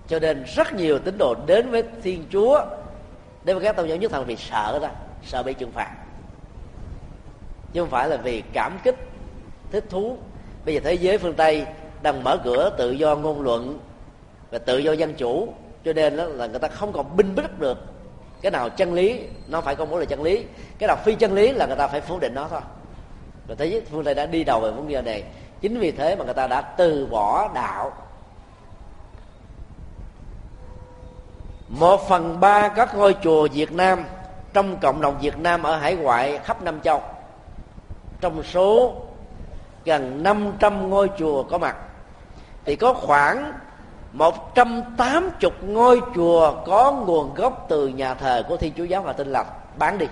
[0.08, 2.64] Cho nên rất nhiều tín đồ đến với thiên chúa,
[3.44, 4.88] đến với các tôn giáo nhất thần vì sợ đó,
[5.24, 5.96] sợ bị trừng phạt.
[7.72, 8.96] Chứ không phải là vì cảm kích,
[9.70, 10.16] thích thú.
[10.64, 11.66] Bây giờ thế giới phương tây
[12.02, 13.78] đang mở cửa tự do ngôn luận
[14.50, 15.54] và tự do dân chủ
[15.84, 17.78] cho nên đó là người ta không còn binh bích được.
[18.42, 20.44] Cái nào chân lý, nó phải công bố là chân lý.
[20.78, 22.60] Cái nào phi chân lý là người ta phải phủ định nó thôi.
[23.48, 25.24] Rồi thế giới phương tây đã đi đầu về vấn đề này.
[25.60, 27.92] Chính vì thế mà người ta đã từ bỏ đạo.
[31.68, 34.04] Một phần ba các ngôi chùa Việt Nam,
[34.52, 37.02] trong cộng đồng Việt Nam ở hải ngoại khắp năm châu,
[38.20, 38.94] trong số
[39.84, 41.76] gần 500 ngôi chùa có mặt,
[42.64, 43.52] thì có khoảng
[44.12, 49.28] 180 ngôi chùa có nguồn gốc từ nhà thờ của Thiên Chúa giáo và tinh
[49.28, 49.46] lành
[49.78, 50.06] bán đi.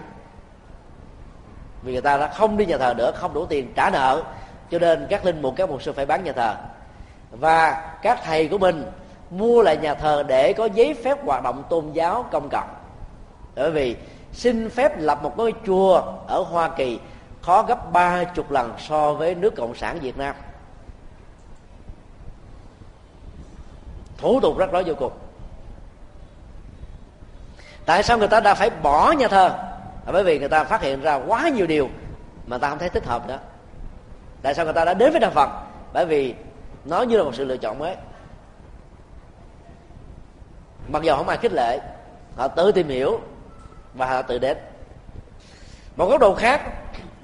[1.82, 4.22] Vì người ta đã không đi nhà thờ nữa, không đủ tiền trả nợ,
[4.70, 6.54] cho nên các linh mục, các mục sư phải bán nhà thờ.
[7.30, 8.84] Và các thầy của mình
[9.30, 12.68] mua lại nhà thờ để có giấy phép hoạt động tôn giáo công cộng.
[13.54, 13.96] Bởi vì
[14.32, 16.98] xin phép lập một ngôi chùa ở hoa kỳ
[17.42, 20.34] khó gấp ba chục lần so với nước cộng sản việt nam.
[24.20, 25.12] Thủ tục rất rối vô cùng.
[27.86, 29.48] Tại sao người ta đã phải bỏ nhà thờ?
[30.06, 31.88] À, bởi vì người ta phát hiện ra quá nhiều điều
[32.46, 33.38] mà ta không thấy thích hợp nữa
[34.42, 35.50] tại sao người ta đã đến với đạo phật?
[35.92, 36.34] Bởi vì
[36.84, 37.96] nó như là một sự lựa chọn mới.
[40.88, 41.78] Mặc dù không ai khích lệ,
[42.36, 43.20] họ tự tìm hiểu
[43.94, 44.56] và họ tự đến.
[45.96, 46.60] Một góc độ khác,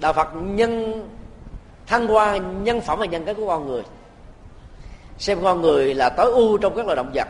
[0.00, 1.02] đạo phật nhân
[1.86, 3.82] thăng hoa, nhân phẩm và nhân cách của con người
[5.18, 7.28] xem con người là tối ưu trong các loài động vật.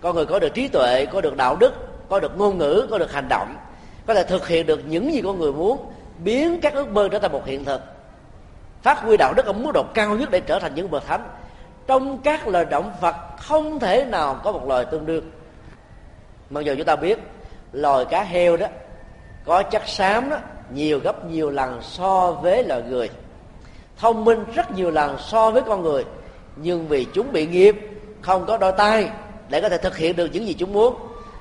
[0.00, 1.72] Con người có được trí tuệ, có được đạo đức,
[2.08, 3.56] có được ngôn ngữ, có được hành động.
[4.06, 5.92] Có thể thực hiện được những gì con người muốn,
[6.24, 7.80] biến các ước mơ trở thành một hiện thực.
[8.82, 11.28] Phát huy đạo đức ở mức độ cao nhất để trở thành những bậc thánh.
[11.86, 15.30] Trong các loài động vật không thể nào có một loài tương đương.
[16.50, 17.18] Mặc dù chúng ta biết,
[17.72, 18.66] loài cá heo đó
[19.44, 20.36] có chất xám đó
[20.70, 23.10] nhiều gấp nhiều lần so với loài người.
[23.98, 26.04] Thông minh rất nhiều lần so với con người
[26.56, 27.76] nhưng vì chúng bị nghiệp,
[28.20, 29.10] không có đôi tay
[29.48, 30.96] để có thể thực hiện được những gì chúng muốn.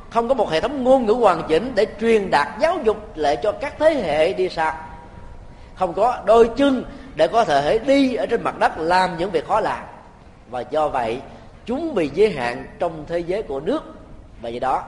[0.09, 3.37] Không có một hệ thống ngôn ngữ hoàn chỉnh để truyền đạt giáo dục lại
[3.43, 4.73] cho các thế hệ đi sau
[5.75, 6.83] không có đôi chân
[7.15, 9.83] để có thể đi ở trên mặt đất làm những việc khó làm.
[10.49, 11.21] Và do vậy,
[11.65, 13.83] chúng bị giới hạn trong thế giới của nước.
[14.41, 14.83] Và do đó,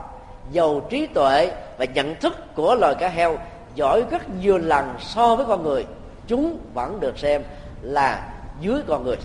[0.50, 3.38] giàu trí tuệ và nhận thức của loài cá heo
[3.74, 5.86] giỏi rất nhiều lần so với con người.
[6.26, 7.42] Chúng vẫn được xem
[7.82, 8.28] là
[8.60, 9.16] dưới con người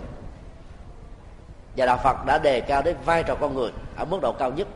[1.77, 4.51] và đạo phật đã đề cao đến vai trò con người ở mức độ cao
[4.51, 4.67] nhất.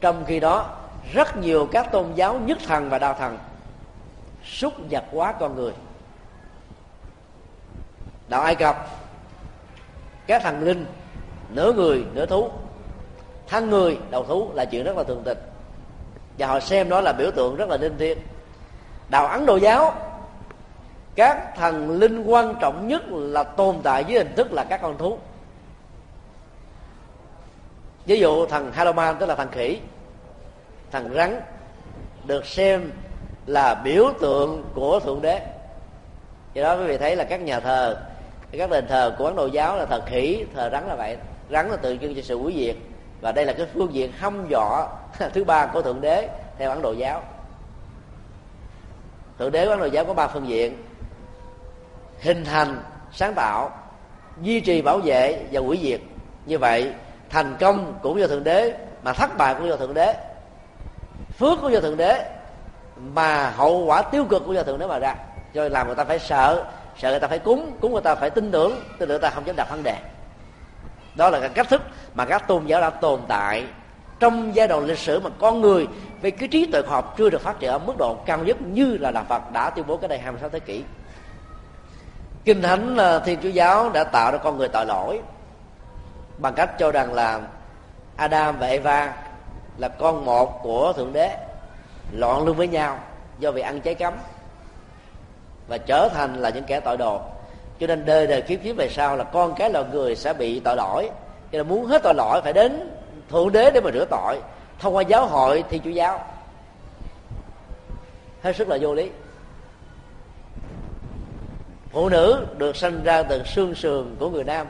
[0.00, 0.76] Trong khi đó,
[1.12, 3.38] rất nhiều các tôn giáo nhất thần và đạo thần
[4.44, 5.72] xúc vật hóa con người.
[8.28, 8.86] Đạo ai cập,
[10.26, 10.86] các thần linh,
[11.50, 12.50] nửa người, nửa thú.
[13.48, 15.38] Thân người, đầu thú là chuyện rất là thường tình.
[16.38, 18.18] Và họ xem đó là biểu tượng rất là linh thiêng.
[19.08, 19.94] Đạo ấn độ giáo,
[21.14, 24.98] các thần linh quan trọng nhất là tồn tại dưới hình thức là các con
[24.98, 25.18] thú
[28.06, 29.78] ví dụ thằng Hanuman tức là thằng khỉ,
[30.90, 31.40] thằng rắn,
[32.24, 32.90] được xem
[33.46, 35.40] là biểu tượng của thượng đế.
[36.54, 37.96] Do đó quý vị thấy là các nhà thờ,
[38.52, 41.16] các đền thờ của ấn độ giáo là thờ khỉ, thờ rắn là vậy.
[41.50, 42.76] Rắn là tượng trưng cho sự hủy diệt
[43.20, 44.88] và đây là cái phương diện hăm dọa
[45.32, 46.28] thứ ba của thượng đế
[46.58, 47.22] theo ấn độ giáo.
[49.38, 50.82] Thượng đế của ấn độ giáo có ba phương diện
[52.20, 52.82] hình thành,
[53.12, 53.70] sáng tạo,
[54.42, 56.00] duy trì bảo vệ và hủy diệt.
[56.46, 56.92] Như vậy
[57.30, 60.14] thành công cũng do thượng đế, mà thất bại cũng do thượng đế,
[61.38, 62.30] phước cũng do thượng đế,
[63.14, 65.14] mà hậu quả tiêu cực cũng do thượng đế mà ra.
[65.54, 66.64] Cho nên làm người ta phải sợ
[66.98, 69.30] sợ người ta phải cúng cúng người ta phải tin tưởng tin tưởng người ta
[69.30, 69.96] không dám đặt vấn đề.
[71.14, 71.82] Đó là cái cách thức
[72.14, 73.66] mà các tôn giáo đã tồn tại
[74.20, 75.86] trong giai đoạn lịch sử mà con người
[76.22, 78.56] về cái trí tuệ khoa học chưa được phát triển ở mức độ cao nhất
[78.62, 80.84] như là đạo Phật đã tuyên bố cái đây 26 thế kỷ.
[82.44, 85.20] Kinh thánh à, thiên chúa giáo đã tạo ra con người tội lỗi
[86.40, 87.40] bằng cách cho rằng là
[88.16, 89.14] Adam và Eva
[89.78, 91.36] là con một của thượng đế,
[92.12, 92.98] loạn luôn với nhau
[93.38, 94.14] do vì ăn trái cấm
[95.68, 97.20] và trở thành là những kẻ tội đồ.
[97.80, 100.60] Cho nên đời đời kiếp kiếp về sau là con cái loài người sẽ bị
[100.60, 101.10] tội lỗi.
[101.52, 102.90] Cho nên muốn hết tội lỗi phải đến
[103.30, 104.40] thượng đế để mà rửa tội.
[104.78, 106.24] Thông qua giáo hội thì chủ giáo.
[108.42, 109.10] Hết sức là vô lý.
[111.90, 114.66] Phụ nữ được sinh ra từ xương sườn của người nam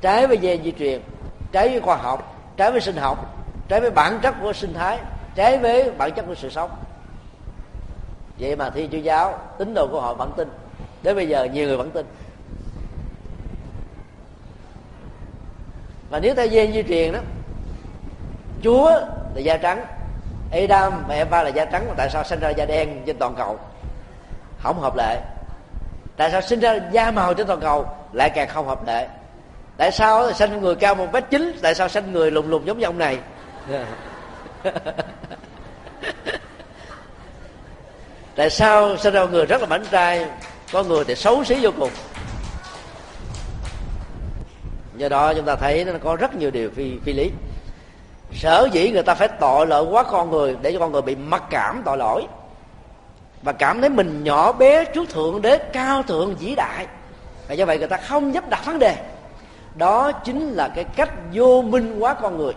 [0.00, 1.00] trái với gen di truyền,
[1.52, 3.36] trái với khoa học, trái với sinh học,
[3.68, 4.98] trái với bản chất của sinh thái,
[5.34, 6.70] trái với bản chất của sự sống.
[8.38, 10.48] Vậy mà thi chúa giáo, tín đồ của họ vẫn tin.
[11.02, 12.06] Đến bây giờ, nhiều người vẫn tin.
[16.10, 17.18] Và nếu theo gen di truyền đó,
[18.62, 18.90] chúa
[19.34, 19.84] là da trắng,
[20.52, 23.34] Adam và Eva là da trắng mà tại sao sinh ra da đen trên toàn
[23.34, 23.58] cầu?
[24.58, 25.20] Không hợp lệ.
[26.16, 29.08] Tại sao sinh ra da màu trên toàn cầu lại càng không hợp lệ?
[29.78, 32.78] Tại sao sinh người cao một mét chín, tại sao sinh người lùn lùn giống
[32.78, 33.18] như ông này?
[38.36, 40.26] Tại sao sinh ra người rất là mảnh trai,
[40.72, 41.90] có người thì xấu xí vô cùng?
[44.96, 47.30] Do đó chúng ta thấy nó có rất nhiều điều phi phi lý.
[48.32, 51.16] Sở dĩ người ta phải tội lỗi quá con người để cho con người bị
[51.16, 52.26] mặc cảm tội lỗi.
[53.42, 56.86] Và cảm thấy mình nhỏ bé trước thượng đế, cao thượng vĩ đại.
[57.48, 58.96] Và do vậy người ta không dám đặt vấn đề
[59.78, 62.52] đó chính là cái cách vô minh hóa con người.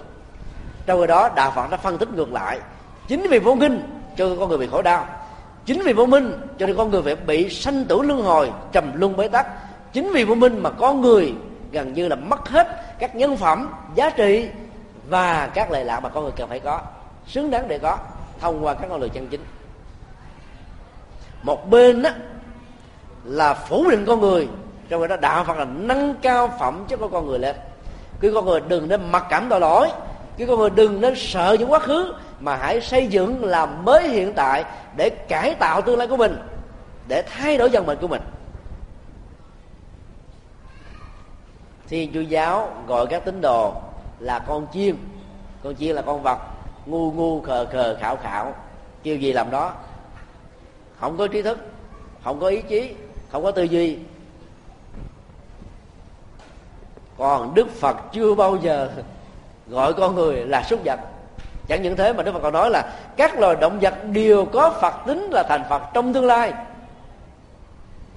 [0.85, 2.59] Trong khi đó, đạo phật đã phân tích ngược lại.
[3.07, 5.05] Chính vì vô minh, cho con người bị khổ đau.
[5.65, 8.91] Chính vì vô minh, cho nên con người phải bị sanh tử luân hồi, trầm
[8.95, 9.47] luân bế tắc.
[9.93, 11.33] Chính vì vô minh mà con người
[11.71, 12.67] gần như là mất hết
[12.99, 14.49] các nhân phẩm, giá trị
[15.09, 16.81] và các lệ lạc mà con người cần phải có.
[17.27, 17.97] Xứng đáng để có,
[18.39, 19.41] thông qua các con đường chân chính.
[21.43, 22.09] Một bên đó
[23.23, 24.47] là phủ định con người
[24.91, 27.55] trong khi đó đạo phật là nâng cao phẩm chất của con người lên.
[28.19, 29.89] Cứ con người đừng nên mặc cảm tội lỗi.
[30.37, 34.09] Cứ con người đừng nên sợ những quá khứ mà hãy xây dựng làm mới
[34.09, 34.65] hiện tại
[34.95, 36.37] để cải tạo tương lai của mình,
[37.07, 38.21] để thay đổi dần mình của mình.
[41.89, 43.73] Thiên chúa giáo gọi các tín đồ
[44.19, 44.95] là con chiên.
[45.63, 46.37] Con chiên là con vật,
[46.85, 48.53] ngu ngu khờ khờ khảo khảo.
[49.03, 49.73] Kêu gì làm đó?
[50.99, 51.59] Không có trí thức,
[52.23, 52.95] không có ý chí,
[53.31, 53.97] không có tư duy.
[57.21, 58.89] Còn đức phật chưa bao giờ
[59.67, 60.99] gọi con người là súc vật.
[61.67, 64.69] Chẳng những thế mà đức phật còn nói là các loài động vật đều có
[64.81, 66.53] phật tính là thành phật trong tương lai.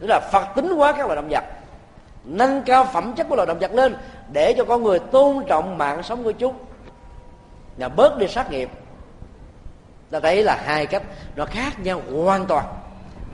[0.01, 1.45] Tức là phật tính hóa các loài động vật,
[2.25, 3.97] nâng cao phẩm chất của loài động vật lên
[4.33, 6.55] để cho con người tôn trọng mạng sống của chúng.
[7.79, 8.71] Và bớt đi sát nghiệp.
[10.11, 11.03] Ta thấy là hai cách
[11.37, 12.65] nó khác nhau hoàn toàn.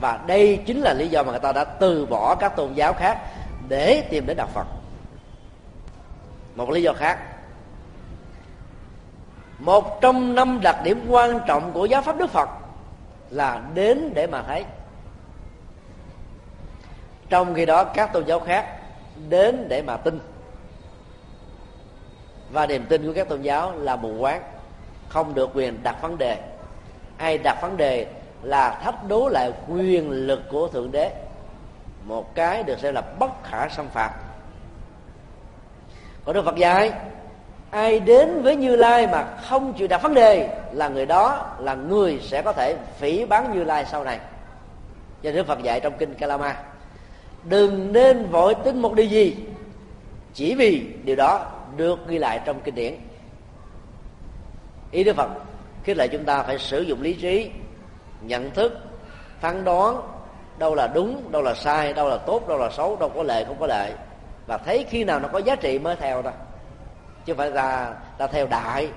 [0.01, 2.93] Và đây chính là lý do mà người ta đã từ bỏ các tôn giáo
[2.93, 3.17] khác
[3.67, 4.65] để tìm đến đạo phật
[6.55, 7.19] một lý do khác.
[9.59, 12.49] Một trong năm đặc điểm quan trọng của giáo pháp đức phật
[13.29, 14.65] là đến để mà thấy.
[17.29, 18.77] Trong khi đó, các tôn giáo khác
[19.29, 20.19] đến để mà tin.
[22.51, 24.41] Và niềm tin của các tôn giáo là mù quáng,
[25.09, 26.37] không được quyền đặt vấn đề.
[27.17, 28.07] Ai đặt vấn đề
[28.43, 31.11] là thách đố lại quyền lực của thượng đế.
[32.03, 34.11] Một cái được xem là bất khả xâm phạm
[36.25, 36.91] còn đức phật dạy,
[37.71, 41.75] ai đến với như lai mà không chịu đặt vấn đề là người đó là
[41.75, 44.19] người sẽ có thể phỉ bán như lai sau này.
[45.23, 46.55] Cho đức phật dạy trong kinh kalama.
[47.43, 49.35] Đừng nên vội tin một điều gì,
[50.33, 52.95] chỉ vì điều đó được ghi lại trong kinh điển.
[54.91, 55.29] Ý đức phật
[55.83, 57.49] khi lại chúng ta phải sử dụng lý trí,
[58.21, 58.77] nhận thức,
[59.39, 60.01] phán đoán
[60.57, 63.43] đâu là đúng, đâu là sai, đâu là tốt, đâu là xấu, đâu có lệ,
[63.47, 63.93] không có lệ
[64.51, 66.31] và thấy khi nào nó có giá trị mới theo thôi
[67.25, 68.89] chứ phải là ta theo đại,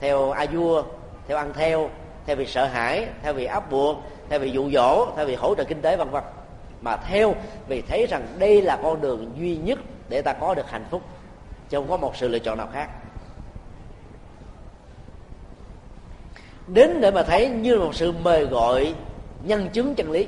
[0.00, 0.82] theo a vua,
[1.28, 1.90] theo ăn theo
[2.26, 5.54] theo vì sợ hãi, theo vì áp buộc, theo vì dụ dỗ, theo vì hỗ
[5.54, 6.24] trợ kinh tế, vân vân.
[6.80, 7.34] Mà theo
[7.68, 9.78] vì thấy rằng đây là con đường duy nhất
[10.08, 11.02] để ta có được hạnh phúc.
[11.68, 12.88] Chứ không có một sự lựa chọn nào khác.
[16.66, 18.94] Đến để mà thấy như một sự mời gọi
[19.44, 20.26] nhân chứng chân lý.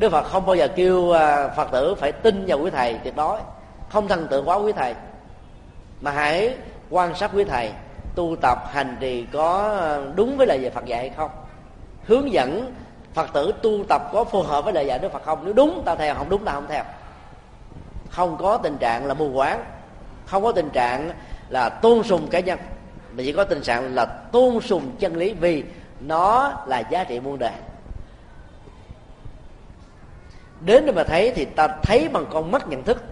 [0.00, 3.16] Đức Phật không bao giờ kêu à, Phật tử phải tin vào quý thầy, tuyệt
[3.16, 3.38] đối.
[3.88, 4.94] Không thần tượng quá quý thầy.
[6.00, 6.56] Mà hãy
[6.90, 7.72] quan sát quý thầy,
[8.14, 11.30] Tu tập hành trì có à, đúng với lời dạy Phật dạy hay không.
[12.06, 12.74] Hướng dẫn
[13.14, 15.38] phật tử tu tập có phù hợp với lời dạy đức phật không?
[15.44, 16.14] Nếu đúng, ta theo.
[16.14, 16.84] Không đúng, ta không theo.
[18.10, 19.64] Không có tình trạng là mù quáng.
[20.26, 21.10] Không có tình trạng
[21.48, 22.58] là tôn sùng cá nhân.
[23.12, 25.64] Mà chỉ có tình trạng là tôn sùng chân lý vì
[26.00, 27.52] nó là giá trị muôn đời
[30.60, 33.04] đến để mà thấy thì ta thấy bằng con mắt nhận thức.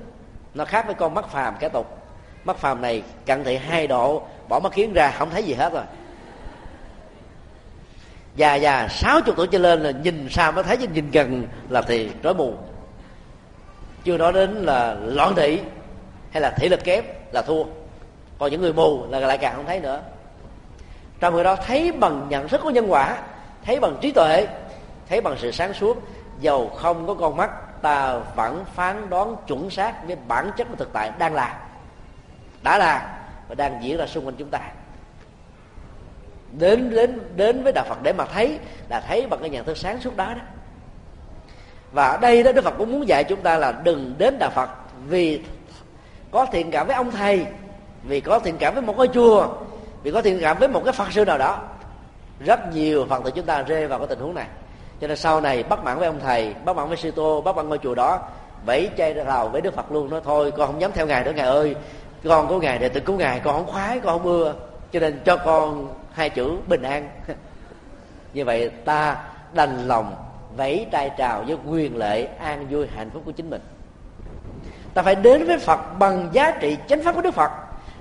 [0.54, 1.98] Nó khác với con mắt phàm kẻ tục.
[2.44, 5.72] Mắt phàm này cận thị hai độ, bỏ mắt kiến ra, không thấy gì hết
[5.72, 5.82] rồi.
[8.36, 11.46] Già già sáu chục tuổi trở lên là nhìn xa mới thấy, chứ nhìn gần
[11.68, 12.54] là thì rối mù.
[14.04, 15.60] Chưa nói đến là loạn thị
[16.30, 17.64] hay là thị lực kém là thua.
[18.38, 20.00] Còn những người mù là lại càng không thấy nữa.
[21.20, 23.18] Trong người đó, thấy bằng nhận thức của nhân quả,
[23.64, 24.46] thấy bằng trí tuệ,
[25.08, 26.02] thấy bằng sự sáng suốt
[26.40, 27.50] dầu không có con mắt,
[27.82, 31.12] ta vẫn phán đoán chuẩn xác với bản chất của thực tại.
[31.18, 31.58] Đang là,
[32.62, 33.18] đã là,
[33.48, 34.60] và đang diễn ra xung quanh chúng ta.
[36.58, 38.58] Đến đến đến với đạo Phật để mà thấy,
[38.88, 40.40] là thấy bằng cái nhận thức sáng suốt đó đó.
[41.92, 44.50] Và ở đây đó, Đức Phật cũng muốn dạy chúng ta là đừng đến đạo
[44.50, 44.70] Phật
[45.06, 45.44] vì
[46.30, 47.46] có thiện cảm với ông thầy,
[48.02, 49.48] vì có thiện cảm với một cái chùa,
[50.02, 51.62] vì có thiện cảm với một cái Phật sư nào đó.
[52.40, 54.46] Rất nhiều Phật tử chúng ta rơi vào cái tình huống này
[55.00, 57.56] cho nên sau này bắt mãn với ông thầy bắt mãn với sư tô bắt
[57.56, 58.18] mãn ngôi chùa đó,
[58.66, 61.24] vẫy chay ra rào với đức phật luôn, nói thôi, con không dám theo ngài
[61.24, 61.74] nữa, ngài ơi.
[62.24, 64.54] Con của ngài để tự cứu ngài, con không khoái, con không ưa.
[64.92, 67.08] Cho nên cho con hai chữ bình an.
[68.34, 69.16] Như vậy ta
[69.52, 70.14] đành lòng
[70.56, 73.60] vẫy tay trào với quyền lệ an vui hạnh phúc của chính mình.
[74.94, 77.50] Ta phải đến với phật bằng giá trị chánh pháp của đức phật.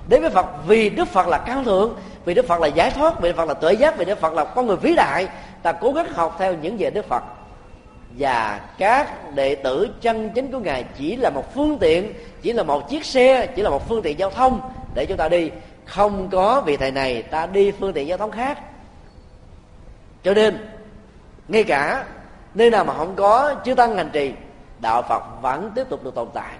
[0.08, 3.20] Đến với phật vì đức phật là cao thượng, vì đức phật là giải thoát,
[3.20, 5.28] vì đức phật là tuệ giác, vì đức phật là con người vĩ đại
[5.62, 7.22] ta cố gắng học theo những gì đức phật.
[8.18, 12.62] Và các đệ tử chân chính của ngài chỉ là một phương tiện, chỉ là
[12.62, 15.50] một chiếc xe, chỉ là một phương tiện giao thông để chúng ta đi.
[15.84, 18.58] Không có vị thầy này, ta đi phương tiện giao thông khác.
[20.22, 20.68] Cho nên,
[21.48, 22.04] ngay cả
[22.54, 24.32] nơi nào mà không có chư tăng hành trì,
[24.78, 26.52] đạo phật vẫn tiếp tục được tồn tại.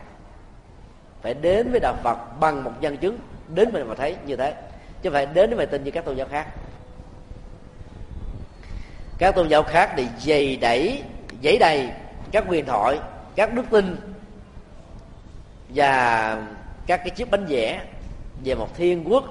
[1.23, 3.19] Phải đến với đạo phật bằng một nhân chứng,
[3.49, 4.55] đến mình mà thấy như thế,
[5.03, 6.47] chứ phải đến với tin như các tôn giáo khác
[9.19, 11.03] các tôn giáo khác thì dày đẩy
[11.43, 11.91] dãy đầy
[12.33, 12.99] các huyền thoại
[13.37, 13.97] các đức tin
[15.69, 16.43] và
[16.87, 17.81] các cái chiếc bánh vẽ
[18.45, 19.25] về một thiên quốc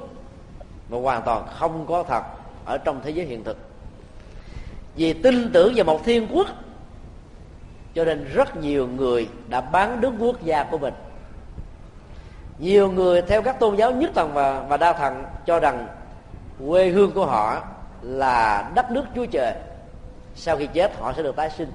[0.89, 2.23] mà hoàn toàn không có thật
[2.65, 3.57] ở trong thế giới hiện thực.
[4.95, 6.47] Vì tin tưởng vào một thiên quốc
[7.93, 10.93] cho nên rất nhiều người đã bán nước quốc gia của mình.
[12.59, 15.88] Nhiều người theo các tôn giáo nhất thần và, và đa thần cho rằng
[16.67, 17.63] quê hương của họ
[18.01, 19.53] là đất nước chúa trời
[20.38, 21.71] sau khi chết, họ sẽ được tái sinh.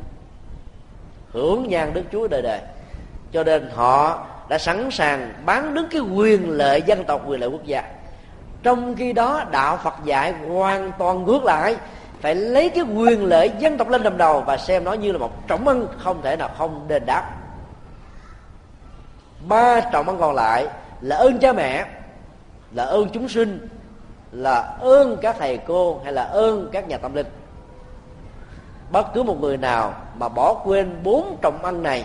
[1.33, 2.61] Hưởng nhan đức chúa đời đời.
[3.33, 7.49] Cho nên họ đã sẵn sàng bán đứng cái quyền lợi dân tộc, quyền lợi
[7.49, 7.83] quốc gia.
[8.63, 11.77] Trong khi đó, đạo phật dạy hoàn toàn ngược lại.
[12.21, 15.19] Phải lấy cái quyền lợi dân tộc lên làm đầu và xem nó như là
[15.19, 17.31] một trọng ân không thể nào không đền đáp.
[19.49, 20.67] Ba trọng ân còn lại
[21.01, 21.87] là ơn cha mẹ,
[22.73, 23.69] là ơn chúng sinh,
[24.33, 27.27] là ơn các thầy cô hay là ơn các nhà tâm linh
[28.93, 32.05] bất cứ một người nào mà bỏ quên bốn trọng ăn này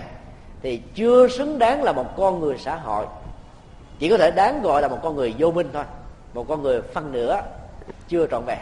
[0.61, 3.05] thì chưa xứng đáng là một con người xã hội.
[3.99, 5.83] Chỉ có thể đáng gọi là một con người vô minh thôi,
[6.33, 7.41] một con người phân nửa,
[8.07, 8.59] chưa trọn vẹn.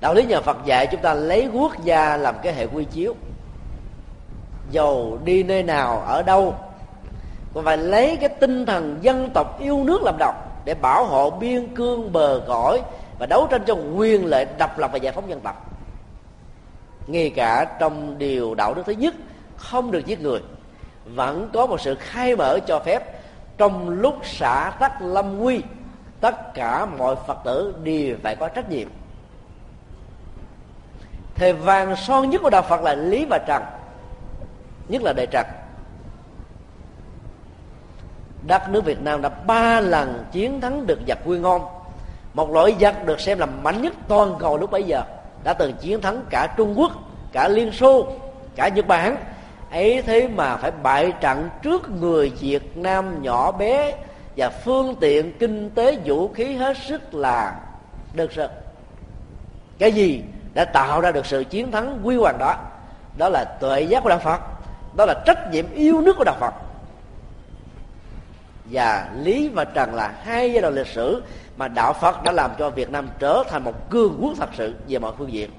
[0.00, 3.14] Đạo lý nhà phật dạy chúng ta lấy quốc gia làm cái hệ quy chiếu.
[4.70, 6.54] Dầu đi nơi nào, ở đâu
[7.54, 10.32] còn phải lấy cái tinh thần dân tộc yêu nước làm đầu
[10.64, 12.82] để bảo hộ biên cương bờ cõi
[13.18, 15.73] và đấu tranh cho quyền lợi độc lập và giải phóng dân tộc
[17.06, 19.14] ngay cả trong điều đạo đức thứ nhất,
[19.56, 20.40] không được giết người.
[21.04, 23.20] Vẫn có một sự khai mở cho phép.
[23.58, 25.62] Trong lúc xã tắc lâm nguy,
[26.20, 28.88] tất cả mọi phật tử đều phải có trách nhiệm.
[31.34, 33.62] Thề vàng son nhất của đạo phật là lý và trần,
[34.88, 35.46] nhất là đề trần.
[38.46, 41.62] Đất nước việt nam đã ba lần chiến thắng được giặc quy ngon
[42.34, 45.02] một loại giặc được xem là mạnh nhất toàn cầu lúc bấy giờ
[45.44, 46.92] đã từng chiến thắng cả trung quốc,
[47.32, 48.12] cả liên xô,
[48.56, 49.16] cả nhật bản.
[49.70, 53.94] Ấy thế mà phải bại trận trước người việt nam nhỏ bé
[54.36, 57.60] và phương tiện kinh tế vũ khí hết sức là
[58.14, 58.50] đơn sơ.
[59.78, 60.22] Cái gì
[60.54, 62.56] đã tạo ra được sự chiến thắng quy hoàng đó?
[63.18, 64.40] Đó là tuệ giác của đạo phật.
[64.96, 66.54] Đó là trách nhiệm yêu nước của đạo phật.
[68.64, 71.22] Và lý và trần là hai giai đoạn lịch sử
[71.56, 74.74] mà đạo phật đã làm cho việt nam trở thành một cương quốc thật sự
[74.88, 75.50] về mọi phương diện,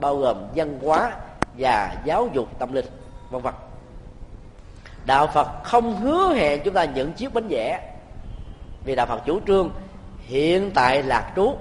[0.00, 1.12] bao gồm văn hóa
[1.58, 2.86] và giáo dục tâm linh,
[3.30, 3.54] vân vân.
[5.04, 7.92] Đạo phật không hứa hẹn chúng ta những chiếc bánh vẽ,
[8.84, 9.70] vì đạo phật chủ trương
[10.18, 11.54] hiện tại lạc trú.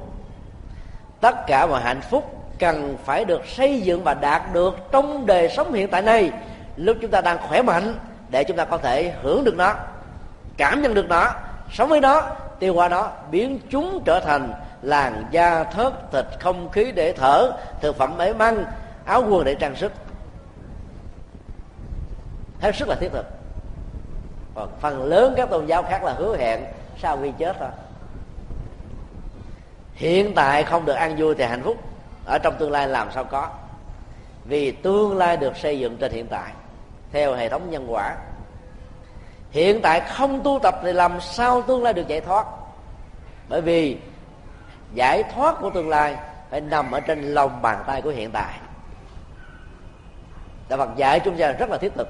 [1.21, 5.49] Tất cả mọi hạnh phúc cần phải được xây dựng và đạt được trong đời
[5.49, 6.31] sống hiện tại này.
[6.75, 7.95] Lúc chúng ta đang khỏe mạnh,
[8.29, 9.73] để chúng ta có thể hưởng được nó,
[10.57, 11.31] cảm nhận được nó,
[11.71, 12.21] sống với nó
[12.59, 17.51] tiêu qua đó biến chúng trở thành làn da thớt thịt không khí để thở,
[17.81, 18.65] thực phẩm để măng,
[19.05, 19.91] áo quần để trang sức.
[22.59, 23.25] Hết sức là thiết thực.
[24.55, 26.65] Còn phần lớn các tôn giáo khác là hứa hẹn
[27.01, 27.69] sau khi chết thôi.
[29.93, 31.77] Hiện tại không được ăn vui thì hạnh phúc.
[32.25, 33.49] Ở trong tương lai làm sao có?
[34.45, 36.51] Vì tương lai được xây dựng trên hiện tại,
[37.11, 38.15] theo hệ thống nhân quả
[39.55, 42.45] hiện tại không tu tập thì làm sao tương lai được giải thoát?
[43.49, 43.97] Bởi vì
[44.93, 46.15] giải thoát của tương lai
[46.49, 48.53] phải nằm ở trên lòng bàn tay của hiện tại.
[50.69, 52.07] Đạo phật dạy chúng ta rất là thiết thực.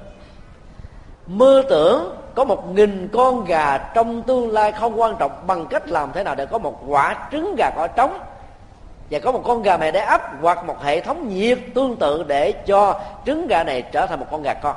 [1.27, 5.87] Mơ tưởng có một nghìn con gà trong tương lai không quan trọng bằng cách
[5.87, 8.19] làm thế nào để có một quả trứng gà cỏ trống
[9.11, 12.23] và có một con gà mẹ đẻ ấp hoặc một hệ thống nhiệt tương tự
[12.23, 14.75] để cho trứng gà này trở thành một con gà con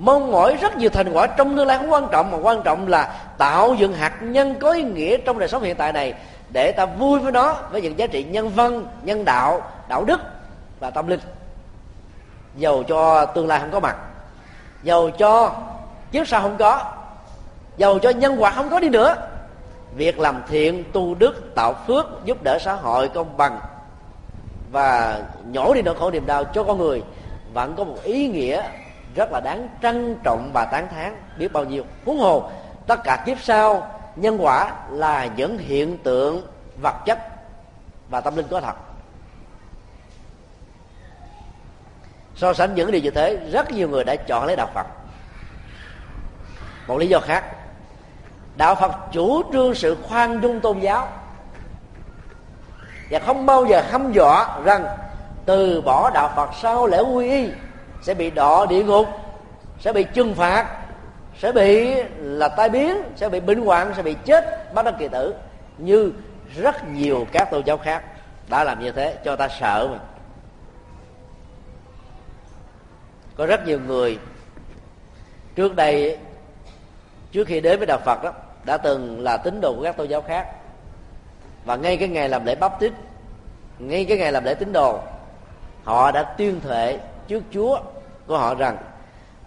[0.00, 2.88] mong mỏi rất nhiều thành quả trong tương lai không quan trọng, mà quan trọng
[2.88, 6.14] là tạo dựng hạt nhân có ý nghĩa trong đời sống hiện tại này
[6.52, 10.20] để ta vui với nó với những giá trị nhân văn, nhân đạo đạo đức
[10.80, 11.20] và tâm linh.
[12.56, 13.96] Dầu cho tương lai không có mặt,
[14.82, 15.52] dầu cho
[16.12, 16.84] kiếp sau không có,
[17.76, 19.14] dầu cho nhân quả không có đi nữa,
[19.96, 23.60] việc làm thiện, tu đức, tạo phước, giúp đỡ xã hội công bằng
[24.72, 25.20] và
[25.52, 27.02] nhổ đi nỗi khổ niềm đau cho con người
[27.52, 28.62] vẫn có một ý nghĩa
[29.14, 31.16] rất là đáng trân trọng và tán thán.
[31.38, 32.50] Biết bao nhiêu huống hồ,
[32.86, 36.46] tất cả kiếp sau, nhân quả là những hiện tượng
[36.82, 37.18] vật chất
[38.10, 38.74] và tâm linh có thật.
[42.36, 44.86] So sánh những điều như thế, rất nhiều người đã chọn lấy đạo phật.
[46.86, 47.44] Một lý do khác,
[48.56, 51.08] đạo phật chủ trương sự khoan dung tôn giáo.
[53.10, 54.86] Và không bao giờ hăm dọa rằng
[55.46, 57.50] từ bỏ đạo phật sau lễ quy y
[58.02, 59.06] sẽ bị đọa địa ngục,
[59.80, 60.80] sẽ bị trừng phạt,
[61.38, 65.08] sẽ bị là tai biến, sẽ bị bệnh hoạn, sẽ bị chết, bắt đắc kỳ
[65.08, 65.34] tử.
[65.78, 66.12] Như
[66.56, 68.04] rất nhiều các tôn giáo khác
[68.48, 69.98] đã làm như thế, cho ta sợ mà.
[73.36, 74.18] Có rất nhiều người
[75.54, 76.18] trước đây,
[77.32, 78.32] trước khi đến với đạo phật đó,
[78.64, 80.46] đã từng là tín đồ của các tôn giáo khác.
[81.64, 82.92] Và ngay cái ngày làm lễ bắp tít,
[83.78, 85.00] ngay cái ngày làm lễ tín đồ,
[85.84, 86.98] họ đã tuyên thệ
[87.30, 87.80] trước chúa
[88.26, 88.76] của họ rằng,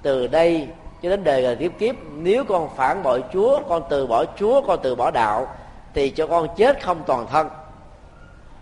[0.02, 0.68] từ đây
[1.02, 4.62] cho đến đời đời tiếp kiếp, nếu con phản bội chúa, con từ bỏ chúa,
[4.62, 5.48] con từ bỏ đạo,
[5.94, 7.50] thì cho con chết không toàn thân,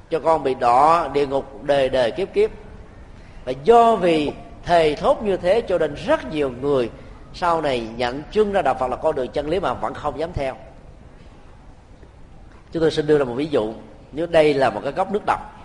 [0.09, 2.49] cho con bị đọa địa ngục đời đời kiếp kiếp.
[3.45, 4.32] Và do vì
[4.63, 6.89] thề thốt như thế, cho nên rất nhiều người
[7.34, 10.19] sau này nhận chân ra đạo phật là con đường chân lý mà vẫn không
[10.19, 10.55] dám theo.
[12.72, 13.74] Chúng tôi xin đưa ra một ví dụ,
[14.11, 15.61] nếu đây là một cái gốc nước độc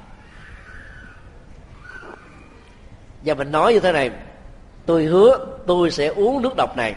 [3.27, 4.11] và mình nói như thế này,
[4.87, 6.95] tôi hứa tôi sẽ uống nước độc này.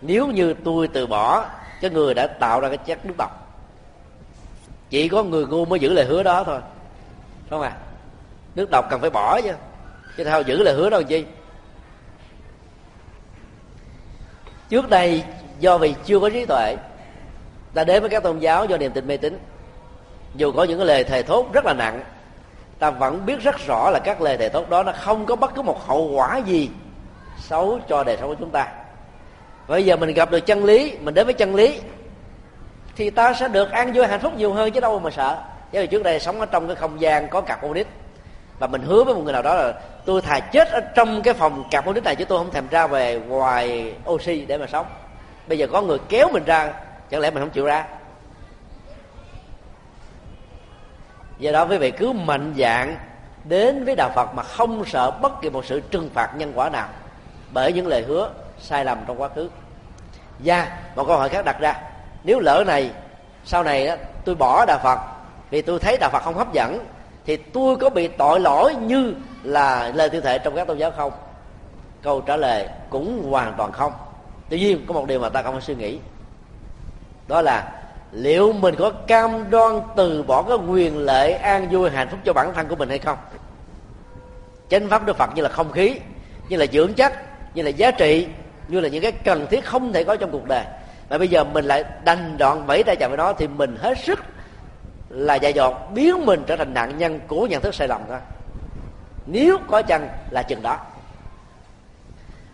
[0.00, 1.46] Nếu như tôi từ bỏ,
[1.80, 3.30] cái người đã tạo ra cái chất nước độc.
[4.90, 6.60] Chỉ có người ngu mới giữ lời hứa đó thôi.
[7.50, 7.76] Không à
[8.54, 9.52] nước độc cần phải bỏ chứ.
[10.16, 11.24] Chứ sao giữ lời hứa đâu chi?
[14.68, 15.24] Trước đây,
[15.60, 16.76] do vì chưa có trí tuệ,
[17.74, 19.38] ta đến với các tôn giáo do niềm tin mê tín.
[20.34, 22.02] Dù có những cái lời thề thốt rất là nặng
[22.78, 25.54] ta vẫn biết rất rõ là các lời thề thốt đó nó không có bất
[25.54, 26.70] cứ một hậu quả gì
[27.38, 28.68] xấu cho đời sống của chúng ta.
[29.68, 31.80] Bây giờ mình gặp được chân lý, mình đến với chân lý,
[32.96, 35.38] thì ta sẽ được an vui hạnh phúc nhiều hơn chứ đâu mà sợ.
[35.72, 37.86] Chứ trước đây sống ở trong cái không gian có cặp nít
[38.58, 39.72] và mình hứa với một người nào đó là
[40.04, 42.86] tôi thà chết ở trong cái phòng cặp nít này chứ tôi không thèm ra
[42.86, 44.86] về ngoài oxy để mà sống.
[45.46, 46.72] Bây giờ có người kéo mình ra,
[47.10, 47.84] chẳng lẽ mình không chịu ra?
[51.38, 52.96] Do đó quý vị cứ mạnh dạng
[53.44, 56.70] đến với đạo phật mà không sợ bất kỳ một sự trừng phạt nhân quả
[56.70, 56.88] nào.
[57.52, 59.50] Bởi những lời hứa sai lầm trong quá khứ.
[60.38, 61.80] Và một câu hỏi khác đặt ra
[62.24, 62.90] nếu lỡ này
[63.44, 64.98] sau này đó, tôi bỏ đạo phật
[65.50, 66.86] vì tôi thấy đạo phật không hấp dẫn
[67.26, 70.90] thì tôi có bị tội lỗi như là lời tiêu thể trong các tôn giáo
[70.90, 71.12] không?
[72.02, 73.92] Câu trả lời cũng hoàn toàn không.
[74.48, 75.98] Tuy nhiên có một điều mà ta không phải suy nghĩ.
[77.28, 77.77] Đó là
[78.12, 82.32] liệu mình có cam đoan từ bỏ cái quyền lợi an vui hạnh phúc cho
[82.32, 83.18] bản thân của mình hay không?
[84.68, 86.00] Chánh pháp đức phật như là không khí,
[86.48, 87.12] như là dưỡng chất,
[87.54, 88.26] như là giá trị,
[88.68, 90.64] như là những cái cần thiết không thể có trong cuộc đời.
[91.10, 93.98] Mà bây giờ mình lại đành đoạn vẫy tay chạm với nó thì mình hết
[93.98, 94.18] sức
[95.08, 98.18] là dạy dột, biến mình trở thành nạn nhân của nhận thức sai lầm thôi.
[99.26, 100.76] Nếu có chăng là chừng đó.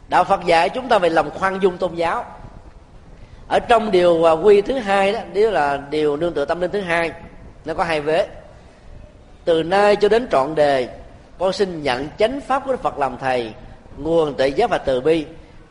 [0.09, 2.25] Đạo phật dạy chúng ta về lòng khoan dung tôn giáo
[3.49, 6.81] ở trong điều quy thứ hai đó, nếu là điều nương tựa tâm linh thứ
[6.81, 7.13] hai,
[7.65, 8.29] nó có hai vế.
[9.45, 10.89] Từ nay cho đến trọn đề
[11.39, 13.53] con xin nhận chánh pháp của đức phật làm thầy,
[13.97, 15.27] nguồn tự giác và từ bi.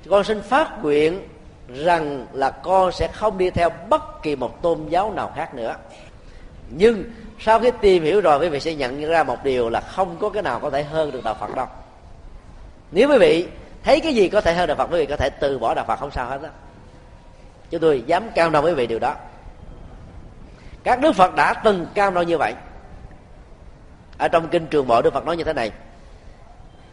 [0.10, 1.28] Con xin phát nguyện
[1.68, 5.76] rằng là con sẽ không đi theo bất kỳ một tôn giáo nào khác nữa.
[6.70, 7.04] Nhưng
[7.40, 10.30] sau khi tìm hiểu rồi, quý vị sẽ nhận ra một điều là không có
[10.30, 11.68] cái nào có thể hơn được đạo phật đâu.
[12.92, 13.48] Nếu quý vị
[13.84, 15.86] thấy cái gì có thể hơn đạo phật, quý vị có thể từ bỏ đạo
[15.88, 16.50] phật không sao hết á
[17.74, 19.16] chúng tôi dám cao đoan với vị điều đó.
[20.84, 22.54] Các đức phật đã từng cao đoan như vậy.
[24.18, 25.72] Ở trong kinh trường bộ, đức phật nói như thế này.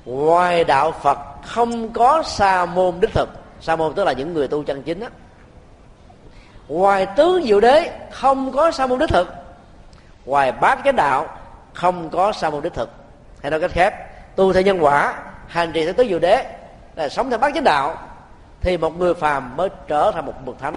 [0.05, 3.29] Ngoài đạo phật, không có sa môn đích thực.
[3.61, 5.09] Sa môn tức là những người tu chân chính á.
[6.69, 9.35] Ngoài tướng diệu đế, không có sa môn đích thực.
[10.25, 11.27] Ngoài bát chánh đạo,
[11.75, 12.91] không có sa môn đích thực.
[13.43, 13.95] Hay nói cách khác,
[14.37, 15.15] tu theo nhân quả,
[15.47, 16.45] hành trì theo tứ diệu đế,
[16.95, 18.10] là sống theo bát chánh đạo
[18.61, 20.75] thì một người phàm mới trở thành một bậc thánh.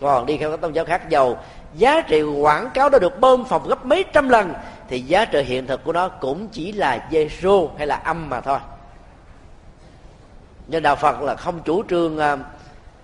[0.00, 1.36] Còn đi theo các tôn giáo khác giàu
[1.74, 4.54] giá trị quảng cáo đã được bơm phòng gấp mấy trăm lần,
[4.88, 8.40] thì giá trị hiện thực của nó cũng chỉ là Giêsu hay là âm mà
[8.40, 8.58] thôi.
[10.66, 12.36] Nhưng đạo Phật là không chủ trương à,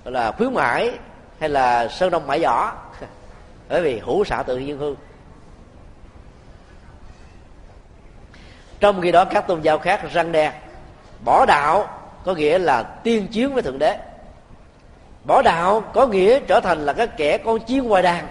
[0.04, 0.98] là khuyến mãi
[1.40, 2.72] hay là sơn đông mãi giỏ.
[3.68, 4.96] Bởi vì hữu xạ tự nhiên hương
[8.80, 10.52] trong khi đó, các tôn giáo khác răng đe,
[11.24, 11.95] bỏ đạo
[12.26, 13.98] có nghĩa là tiên chiến với thượng đế.
[15.24, 18.26] Bỏ đạo có nghĩa trở thành là cái kẻ con chiên ngoài đàn.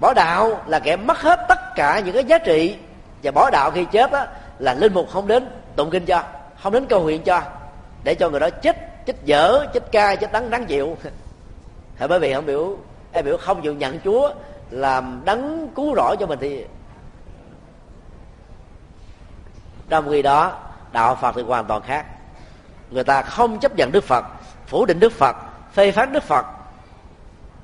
[0.00, 2.76] Bỏ đạo là kẻ mất hết tất cả những cái giá trị.
[3.22, 4.26] Và bỏ đạo khi chết á,
[4.58, 6.22] là linh mục không đến tụng kinh cho
[6.62, 7.42] không đến cầu nguyện cho
[8.04, 10.96] để cho người đó chết chết dở chết cay chết đắng đáng chịu.
[11.96, 12.76] Hay bởi vì không biểu
[13.12, 14.30] em biểu không chịu nhận chúa
[14.70, 16.64] làm đấng cứu rỗi cho mình thì
[19.88, 20.58] trong khi đó
[20.92, 22.06] đạo phật thì hoàn toàn khác
[22.92, 24.24] người ta không chấp nhận đức phật,
[24.66, 25.36] phủ định đức phật,
[25.72, 26.46] phê phán đức phật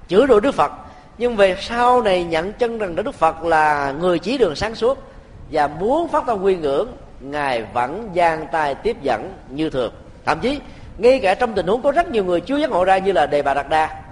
[0.08, 0.72] chửi rủa đức phật.
[1.18, 4.98] Nhưng về sau này nhận chân rằng đức phật là người chỉ đường sáng suốt
[5.50, 6.88] và muốn phát tâm quy ngưỡng,
[7.20, 9.92] ngài vẫn giang tay tiếp dẫn như thường.
[10.24, 10.60] Thậm chí,
[10.98, 13.26] ngay cả trong tình huống có rất nhiều người chưa giác ngộ ra như là
[13.26, 14.02] đề bà đạt đa,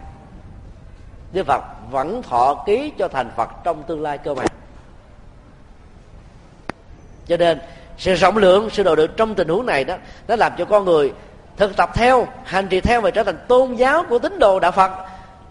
[1.32, 4.46] đức phật vẫn thọ ký cho thành phật trong tương lai cơ bản
[7.26, 7.60] cho nên
[7.98, 9.96] sự rộng lượng, sự độ được trong tình huống này đó,
[10.28, 11.12] nó làm cho con người
[11.56, 14.72] thực tập theo, hành trì theo và trở thành tôn giáo của tín đồ đạo
[14.72, 14.90] phật,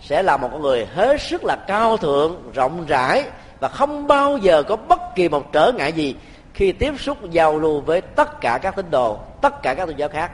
[0.01, 3.23] sẽ là một con người hết sức là cao thượng, rộng rãi
[3.59, 6.15] và không bao giờ có bất kỳ một trở ngại gì
[6.53, 9.95] khi tiếp xúc, giao lưu với tất cả các tín đồ, tất cả các tôn
[9.95, 10.31] giáo khác.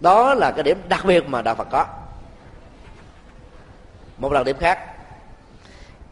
[0.00, 1.86] Đó là cái điểm đặc biệt mà đạo phật có.
[4.18, 4.78] Một đặc điểm khác,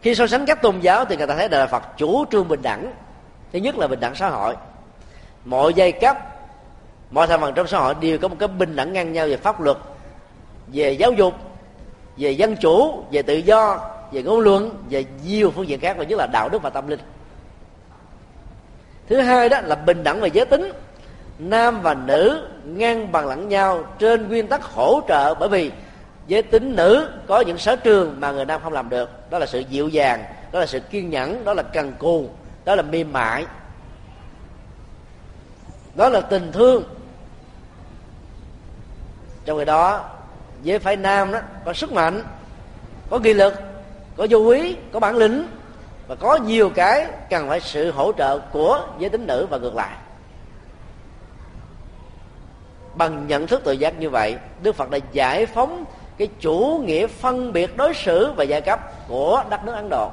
[0.03, 2.63] khi so sánh các tôn giáo thì người ta thấy đạo phật chủ trương bình
[2.63, 2.93] đẳng
[3.57, 4.55] thứ nhất là bình đẳng xã hội.
[5.45, 6.17] Mọi giai cấp,
[7.11, 9.37] mọi thành phần trong xã hội đều có một cái bình đẳng ngang nhau về
[9.37, 9.77] pháp luật,
[10.67, 11.35] về giáo dục,
[12.17, 16.05] về dân chủ, về tự do, về ngôn luận, về nhiều phương diện khác, và
[16.05, 17.01] nhất là đạo đức và tâm linh.
[19.09, 20.73] Thứ hai đó là bình đẳng về giới tính.
[21.39, 25.71] Nam và nữ ngang bằng lẫn nhau trên nguyên tắc hỗ trợ, bởi vì
[26.27, 29.31] giới tính nữ có những sở trường mà người nam không làm được.
[29.31, 32.29] Đó là sự dịu dàng, đó là sự kiên nhẫn, đó là cần cù
[32.67, 33.47] đó là mềm mại.
[35.95, 36.85] Đó là tình thương.
[39.45, 40.11] Trong khi đó
[40.63, 42.23] giới phái nam đó, có sức mạnh,
[43.11, 43.55] có nghị lực,
[44.17, 45.49] có vô quý có bản lĩnh,
[46.07, 49.75] và có nhiều cái cần phải sự hỗ trợ của giới tính nữ và ngược
[49.75, 49.97] lại.
[52.95, 55.85] Bằng nhận thức tự giác như vậy, đức phật đã giải phóng
[56.19, 60.11] cái chủ nghĩa phân biệt đối xử và giai cấp của đất nước ấn độ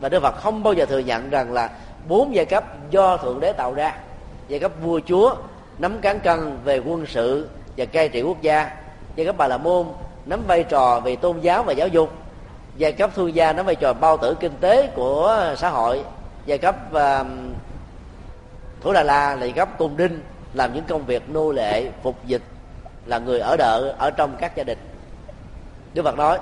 [0.00, 1.70] và đức phật không bao giờ thừa nhận rằng là
[2.08, 3.96] bốn giai cấp do thượng đế tạo ra.
[4.48, 5.34] Giai cấp vua chúa
[5.78, 8.70] nắm cán cân về quân sự và cai trị quốc gia.
[9.16, 9.86] Giai cấp bà la môn
[10.26, 12.12] nắm vai trò về tôn giáo và giáo dục.
[12.76, 16.04] Giai cấp thương gia nắm vai trò bao tử kinh tế của xã hội.
[16.46, 17.26] Giai cấp uh,
[18.80, 20.20] thủ đà la là giai cấp cung đinh
[20.54, 22.42] làm những công việc nô lệ phục dịch
[23.06, 24.78] là người ở đợ ở trong các gia đình.
[25.94, 26.38] Đức phật nói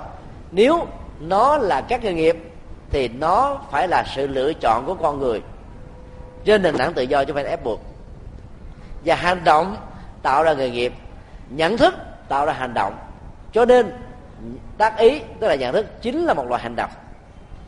[0.51, 0.87] nếu
[1.19, 2.37] nó là các nghề nghiệp
[2.95, 5.41] thì nó phải là sự lựa chọn của con người.
[6.45, 7.81] Trên nền tảng tự do chứ phải ép buộc.
[9.05, 9.75] Và hành động
[10.21, 10.93] tạo ra nghề nghiệp,
[11.49, 11.95] nhận thức
[12.27, 12.97] tạo ra hành động.
[13.51, 13.91] Cho nên,
[14.77, 16.89] tác ý, tức là nhận thức, chính là một loại hành động.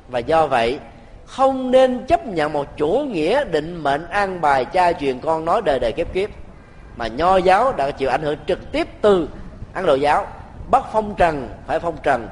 [0.10, 0.80] Và do vậy,
[1.26, 5.62] không nên chấp nhận một chủ nghĩa định mệnh an bài cha truyền con nói
[5.66, 6.30] đời đời kiếp kiếp,
[6.96, 9.30] mà nho giáo đã chịu ảnh hưởng trực tiếp từ
[9.74, 10.28] ấn độ giáo,
[10.72, 12.28] bắt phong trần, phải phong trần,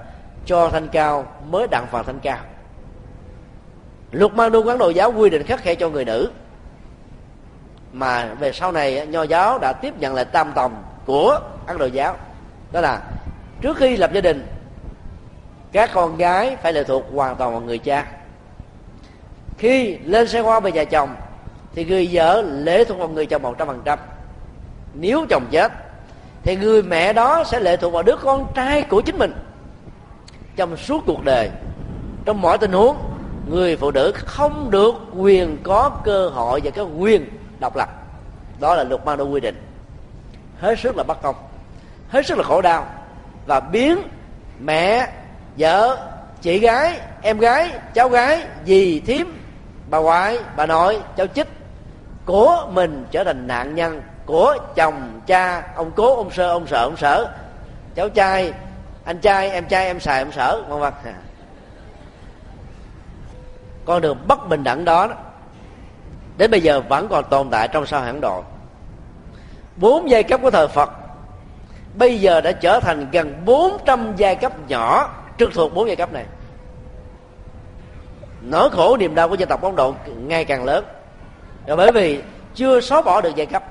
[0.45, 2.37] cho thanh cao mới đặng phần thanh cao
[4.16, 6.32] luật mang đu quán đồ giáo quy định khắc khe cho người nữ.
[7.93, 11.86] Mà về sau này nho giáo đã tiếp nhận lại tam tòng của ấn độ
[11.86, 12.16] giáo.
[12.72, 13.01] Đó là,
[13.61, 14.47] trước khi lập gia đình,
[15.72, 18.07] các con gái phải lệ thuộc hoàn toàn vào người cha.
[19.57, 21.16] Khi lên xe hoa về nhà chồng,
[21.76, 23.99] thì người vợ lệ thuộc vào người chồng một trăm phần trăm.
[24.93, 25.72] Nếu chồng chết,
[26.43, 29.34] thì người mẹ đó sẽ lệ thuộc vào đứa con trai của chính mình.
[30.55, 31.49] Trong suốt cuộc đời,
[32.26, 32.97] trong mọi tình huống
[33.49, 37.29] người phụ nữ không được quyền có cơ hội và cái quyền
[37.59, 37.89] độc lập.
[38.59, 39.61] Đó là luật mang đô quy định.
[40.59, 41.35] Hết sức là bất công,
[42.09, 42.87] hết sức là khổ đau
[43.47, 43.97] và biến
[44.59, 45.07] mẹ,
[45.57, 45.97] vợ,
[46.41, 49.37] chị gái, em gái, cháu gái, dì, thím,
[49.89, 51.47] bà ngoại, bà nội, cháu chích
[52.25, 56.83] của mình trở thành nạn nhân của chồng, cha, ông cố, ông sơ, ông sợ,
[56.83, 57.27] ông sở.
[57.95, 58.53] Cháu trai,
[59.05, 60.93] anh trai, em trai, em xài, em sở, vân vân
[63.86, 65.09] con đường bất bình đẳng đó,
[66.38, 68.43] đến bây giờ vẫn còn tồn tại trong xã hội ấn độ.
[69.77, 70.89] Bốn giai cấp của thời phật
[71.97, 76.13] bây giờ đã trở thành gần 400 giai cấp nhỏ trực thuộc bốn giai cấp
[76.13, 76.25] này.
[78.41, 80.86] Nỗi khổ niềm đau của dân tộc ấn độ ngày càng lớn.
[81.65, 82.21] Là bởi vì
[82.55, 83.63] chưa xóa bỏ được giai cấp.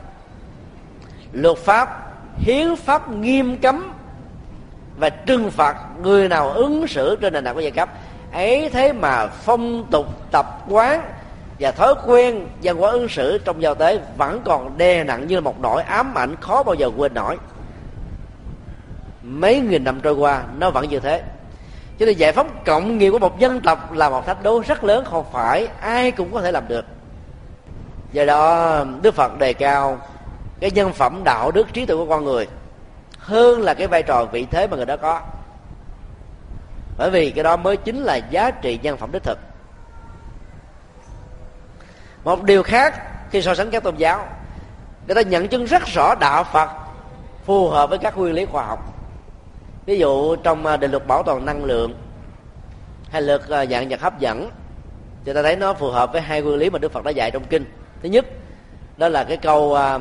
[1.32, 3.92] Luật pháp, hiến pháp nghiêm cấm
[4.98, 7.88] và trừng phạt người nào ứng xử trên nền tảng của giai cấp
[8.34, 11.02] ấy thế mà phong tục tập quán
[11.60, 15.40] và thói quen văn hóa ứng xử trong giao tế vẫn còn đè nặng như
[15.40, 17.38] một nỗi ám ảnh khó bao giờ quên nổi.
[19.22, 21.22] Mấy nghìn năm trôi qua, nó vẫn như thế.
[21.98, 24.84] Cho nên giải phóng cộng nghiệp của một dân tộc là một thách đố rất
[24.84, 26.84] lớn, không phải ai cũng có thể làm được.
[28.12, 29.98] Do đó, đức phật đề cao
[30.60, 32.46] cái nhân phẩm đạo đức trí tuệ của con người
[33.18, 35.20] hơn là cái vai trò vị thế mà người đó có
[36.96, 39.38] bởi vì cái đó mới chính là giá trị nhân phẩm đích thực.
[42.24, 44.26] Một điều khác, khi so sánh các tôn giáo,
[45.06, 46.70] người ta nhận chứng rất rõ đạo phật
[47.44, 48.94] phù hợp với các nguyên lý khoa học.
[49.86, 51.94] Ví dụ trong à, định luật bảo toàn năng lượng
[53.10, 54.50] hay luật à, dạng vật hấp dẫn,
[55.24, 57.30] thì ta thấy nó phù hợp với hai nguyên lý mà đức phật đã dạy
[57.30, 57.64] trong kinh.
[58.02, 58.26] Thứ nhất,
[58.96, 59.98] đó là cái câu à,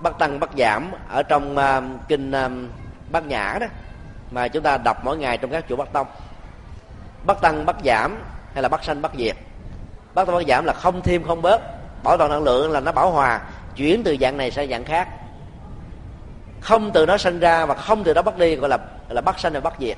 [0.00, 1.56] bắt tăng bắt giảm ở trong
[2.08, 2.32] kinh
[3.10, 3.66] bát nhã đó
[4.30, 6.06] mà chúng ta đọc mỗi ngày trong các chùa bắc tông.
[7.26, 8.16] Bắt tăng bắt giảm
[8.54, 9.36] hay là bắt sanh bắt diệt
[10.14, 11.60] bắt tăng bắt giảm là không thêm không bớt,
[12.02, 13.40] bảo toàn năng lượng là nó bảo hòa,
[13.76, 15.08] chuyển từ dạng này sang dạng khác.
[16.60, 19.38] Không từ nó sinh ra và không từ đó bắt đi, gọi là là bắt
[19.38, 19.96] sanh và bắt diệt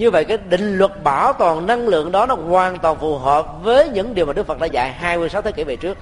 [0.00, 3.46] như vậy cái định luật bảo toàn năng lượng đó nó hoàn toàn phù hợp
[3.62, 5.98] với những điều mà Đức Phật đã dạy 26 thế kỷ về trước.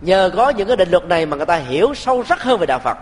[0.00, 2.66] Nhờ có những cái định luật này mà người ta hiểu sâu sắc hơn về
[2.66, 2.96] đạo Phật.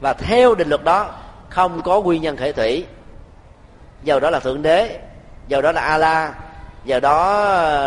[0.00, 1.10] Và theo định luật đó
[1.50, 2.86] không có nguyên nhân khởi thủy.
[4.02, 4.98] Giờ đó là thượng đế
[5.48, 6.34] giờ đó là a la
[6.84, 7.40] giờ đó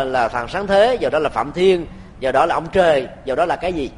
[0.04, 1.86] là thằng sáng thế giờ đó là phạm thiên
[2.20, 3.90] giờ đó là ông trời giờ đó là cái gì?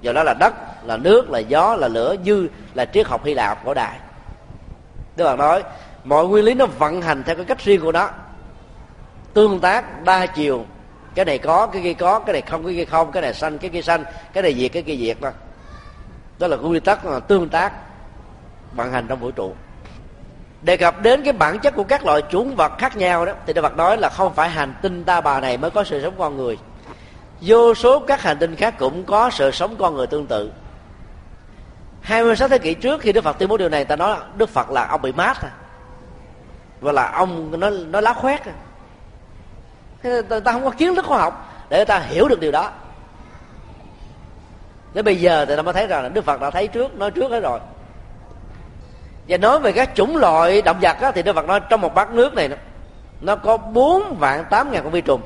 [0.00, 0.54] Giờ đó là đất,
[0.84, 3.98] là nước, là gió, là lửa như là triết học hy lạp cổ đại.
[5.16, 5.62] Đức bạn nói,
[6.04, 8.10] mọi nguyên lý nó vận hành theo cái cách riêng của nó.
[9.34, 10.64] Tương tác, đa chiều.
[11.14, 13.58] Cái này có, cái kia có, cái này không, cái kia không, cái này xanh
[13.58, 15.30] cái kia xanh cái này diệt, cái kia diệt đó
[16.38, 17.72] đó là quy tắc là tương tác
[18.74, 19.54] vận hành trong vũ trụ.
[20.62, 23.52] Đề cập đến cái bản chất của các loại chúng vật khác nhau đó thì
[23.52, 26.14] Đức Phật nói là không phải hành tinh ta bà này mới có sự sống
[26.18, 26.58] con người.
[27.40, 30.50] Vô số các hành tinh khác cũng có sự sống con người tương tự.
[32.00, 34.70] 26 thế kỷ trước khi Đức Phật tuyên bố điều này ta nói Đức Phật
[34.70, 35.42] là ông bị mát.
[35.42, 35.50] À
[36.82, 38.40] và là ông nó nó lá khoét.
[38.44, 38.52] À
[40.28, 42.70] ta, ta không có kiến thức khoa học để ta hiểu được điều đó.
[44.94, 47.10] Đến bây giờ thì ta mới thấy rằng là Đức Phật đã thấy trước nói
[47.10, 47.60] trước hết rồi
[49.28, 51.94] và nói về các chủng loại động vật á, thì Đức Phật nói trong một
[51.94, 52.48] bát nước này
[53.20, 55.20] nó có bốn vạn tám ngàn con vi trùng.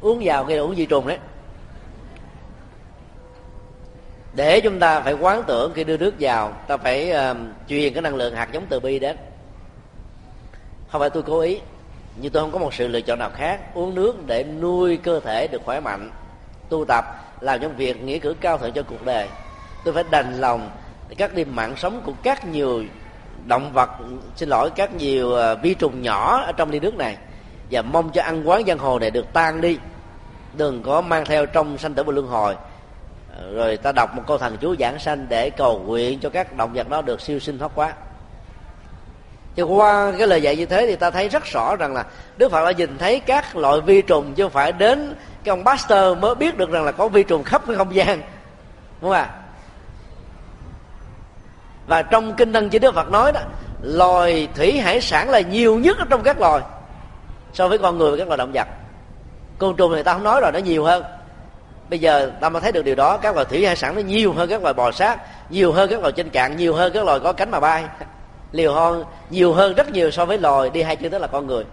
[0.00, 1.18] Uống vào khi là uống vi trùng đấy.
[4.32, 7.36] Để chúng ta phải quán tưởng khi đưa nước vào ta phải uh,
[7.68, 9.16] truyền cái năng lượng hạt giống từ bi đến.
[10.88, 11.60] Không phải tôi cố ý
[12.16, 13.60] nhưng tôi không có một sự lựa chọn nào khác.
[13.74, 16.10] Uống nước để nuôi cơ thể được khỏe mạnh
[16.68, 17.04] tu tập
[17.40, 19.28] làm những việc nghĩa cử cao thượng cho cuộc đời.
[19.84, 20.70] Tôi phải đành lòng
[21.08, 22.82] để cắt đi mạng sống của các nhiều
[23.46, 23.90] động vật,
[24.36, 27.16] xin lỗi, các nhiều à, vi trùng nhỏ ở trong ly nước này.
[27.70, 29.78] Và mong cho ăn quán giang hồ này được tan đi.
[30.56, 32.56] Đừng có mang theo trong sanh tử và luân hồi.
[33.32, 36.56] À, rồi ta đọc một câu thần chú giảng sanh để cầu nguyện cho các
[36.56, 37.92] động vật đó được siêu sinh thoát quá
[39.58, 42.04] thì qua cái lời dạy như thế thì ta thấy rất rõ rằng là
[42.36, 45.14] đức phật đã nhìn thấy các loại vi trùng chứ không phải đến
[45.44, 48.20] cái ông Pasteur mới biết được rằng là có vi trùng khắp cái không gian.
[49.00, 49.30] Đúng không ạ?
[51.88, 53.40] Và trong kinh tăng chỉ đức phật nói đó,
[53.82, 56.62] loài thủy hải sản là nhiều nhất ở trong các loài,
[57.52, 58.66] so với con người và các loài động vật.
[59.58, 61.04] Côn trùng thì ta không nói rồi, nó nhiều hơn.
[61.90, 64.32] Bây giờ ta mới thấy được điều đó, các loài thủy hải sản nó nhiều
[64.32, 65.18] hơn các loài bò sát,
[65.50, 67.84] nhiều hơn các loài trên cạn, nhiều hơn các loài có cánh mà bay.
[68.52, 71.46] Liều hơn nhiều hơn rất nhiều so với loài đi hai chân tức là con
[71.46, 71.64] người.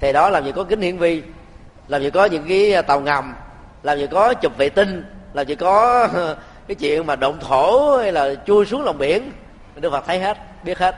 [0.00, 1.22] Thì đó, làm gì có kính hiển vi,
[1.88, 3.34] làm gì có những cái tàu ngầm,
[3.82, 6.08] làm gì có chụp vệ tinh, làm gì có
[6.66, 9.32] cái chuyện mà động thổ hay là chui xuống lòng biển
[9.74, 10.96] đức phật thấy hết biết hết.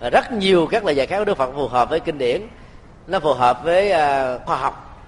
[0.00, 2.48] Và rất nhiều các lời dạy khác của đức phật phù hợp với kinh điển
[3.06, 5.00] nó phù hợp với uh, khoa học.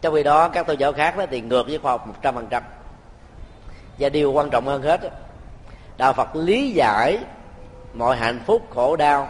[0.00, 2.34] Trong khi đó các tôn giáo khác đó thì ngược với khoa học một trăm
[2.34, 2.62] phần trăm.
[3.98, 5.00] Và điều quan trọng hơn hết
[5.96, 7.18] đạo phật lý giải
[7.94, 9.28] mọi hạnh phúc khổ đau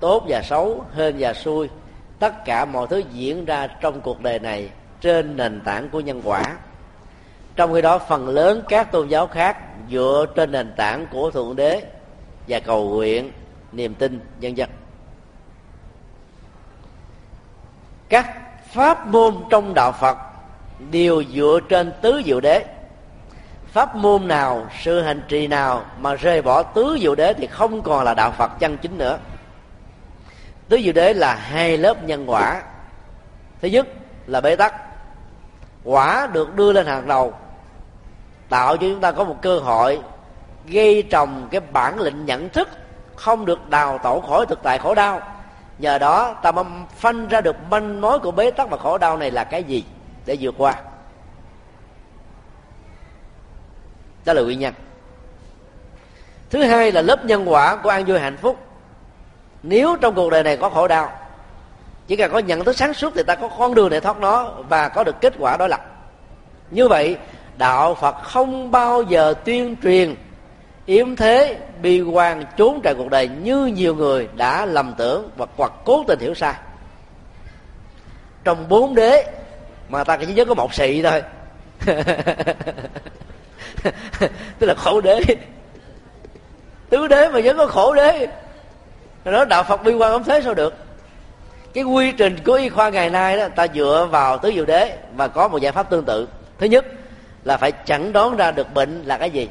[0.00, 1.68] tốt và xấu hên và xui
[2.18, 4.70] tất cả mọi thứ diễn ra trong cuộc đời này
[5.00, 6.56] trên nền tảng của nhân quả.
[7.56, 9.56] Trong khi đó, phần lớn các tôn giáo khác
[9.90, 11.82] dựa trên nền tảng của thượng đế
[12.48, 13.32] và cầu nguyện
[13.72, 14.70] niềm tin nhân dân.
[18.08, 18.26] Các
[18.72, 20.18] pháp môn trong đạo phật
[20.90, 22.64] đều dựa trên tứ diệu đế.
[23.66, 27.82] Pháp môn nào, sự hành trì nào mà rời bỏ tứ diệu đế thì không
[27.82, 29.18] còn là đạo phật chân chính nữa
[30.74, 32.62] tứ diệu đế là hai lớp nhân quả.
[33.62, 33.86] Thứ nhất
[34.26, 34.74] là bế tắc.
[35.84, 37.34] Quả được đưa lên hàng đầu,
[38.48, 40.00] tạo cho chúng ta có một cơ hội
[40.66, 42.68] gây trồng cái bản lĩnh nhận thức,
[43.16, 45.20] không được đào tổ khỏi thực tại khổ đau.
[45.78, 46.64] Nhờ đó, ta mới
[46.96, 49.84] phanh ra được manh mối của bế tắc và khổ đau này là cái gì?
[50.26, 50.74] Để vượt qua.
[54.24, 54.74] Đó là nguyên nhân.
[56.50, 58.63] Thứ hai là lớp nhân quả của an vui hạnh phúc
[59.66, 61.12] nếu trong cuộc đời này có khổ đau,
[62.06, 64.50] chỉ cần có nhận thức sáng suốt thì ta có con đường để thoát nó
[64.68, 65.78] và có được kết quả đó là.
[66.70, 67.16] Như vậy,
[67.56, 70.14] đạo phật không bao giờ tuyên truyền
[70.86, 75.46] yếm thế bi quan trốn trại cuộc đời như nhiều người đã lầm tưởng và
[75.56, 76.54] hoặc cố tình hiểu sai.
[78.44, 79.24] Trong bốn đế
[79.88, 81.22] mà ta chỉ nhớ có một sĩ thôi.
[84.58, 85.20] Tức là khổ đế.
[86.88, 88.28] Tứ đế mà vẫn có khổ đế
[89.32, 90.74] đó đạo phật bi quan ống thế sao được?
[91.74, 94.98] Cái quy trình của y khoa ngày nay đó, ta dựa vào tứ diệu đế
[95.16, 96.28] và có một giải pháp tương tự.
[96.58, 96.86] Thứ nhất
[97.44, 99.48] là phải chẩn đoán ra được bệnh là cái gì.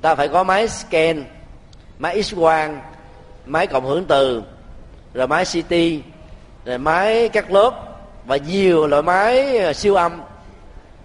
[0.00, 1.24] Ta phải có máy scan,
[1.98, 2.80] máy x quang
[3.46, 4.42] máy cộng hưởng từ,
[5.14, 5.74] rồi máy ct
[6.64, 7.72] rồi máy cắt lớp
[8.24, 10.22] và nhiều loại máy ờ, siêu âm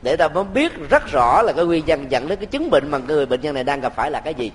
[0.02, 2.92] để ta mới biết rất rõ là cái nguyên nhân dẫn đến cái chứng bệnh
[2.92, 4.52] mà người bệnh nhân này đang gặp phải là cái gì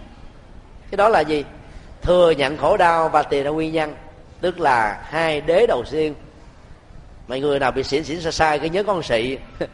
[0.91, 1.45] cái đó là gì?
[2.03, 3.95] Thừa nhận khổ đau và tìm ra nguyên nhân,
[4.41, 6.15] tức là hai đế đầu tiên.
[7.29, 9.39] Mọi người nào bị xỉn xỉn sai sai cái nhớ con sĩ.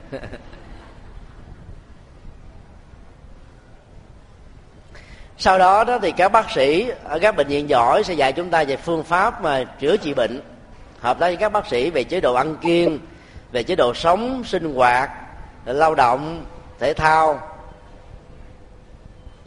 [5.39, 8.51] Sau đó đó thì các bác sĩ ở các bệnh viện giỏi sẽ dạy chúng
[8.51, 10.41] ta về phương pháp mà chữa trị bệnh.
[11.01, 12.99] Hợp tác với các bác sĩ về chế độ ăn kiêng,
[13.53, 15.11] về chế độ sống, sinh hoạt
[15.65, 16.45] lao động,
[16.78, 17.49] thể thao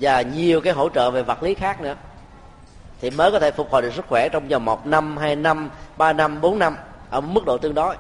[0.03, 1.95] và nhiều cái hỗ trợ về vật lý khác nữa.
[3.01, 5.69] Thì mới có thể phục hồi được sức khỏe trong vòng một năm, hai năm,
[5.97, 6.77] ba năm, bốn năm,
[7.09, 7.95] ở mức độ tương đối.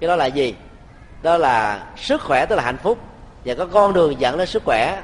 [0.00, 0.54] Cái đó là gì?
[1.22, 2.98] Đó là sức khỏe tức là hạnh phúc.
[3.44, 5.02] Và có con đường dẫn đến sức khỏe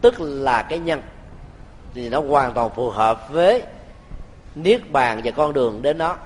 [0.00, 1.02] tức là cái nhân.
[1.94, 3.62] Thì nó hoàn toàn phù hợp với
[4.54, 6.16] niết bàn và con đường đến đó.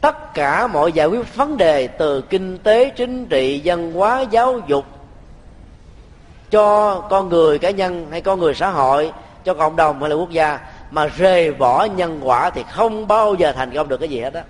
[0.00, 4.60] Tất cả mọi giải quyết vấn đề từ kinh tế, chính trị, văn hóa, giáo
[4.66, 4.84] dục
[6.50, 9.12] cho con người cá nhân hay con người xã hội,
[9.44, 10.58] cho cộng đồng hay là quốc gia,
[10.90, 14.32] mà rời bỏ nhân quả thì không bao giờ thành công được cái gì hết
[14.32, 14.40] đó.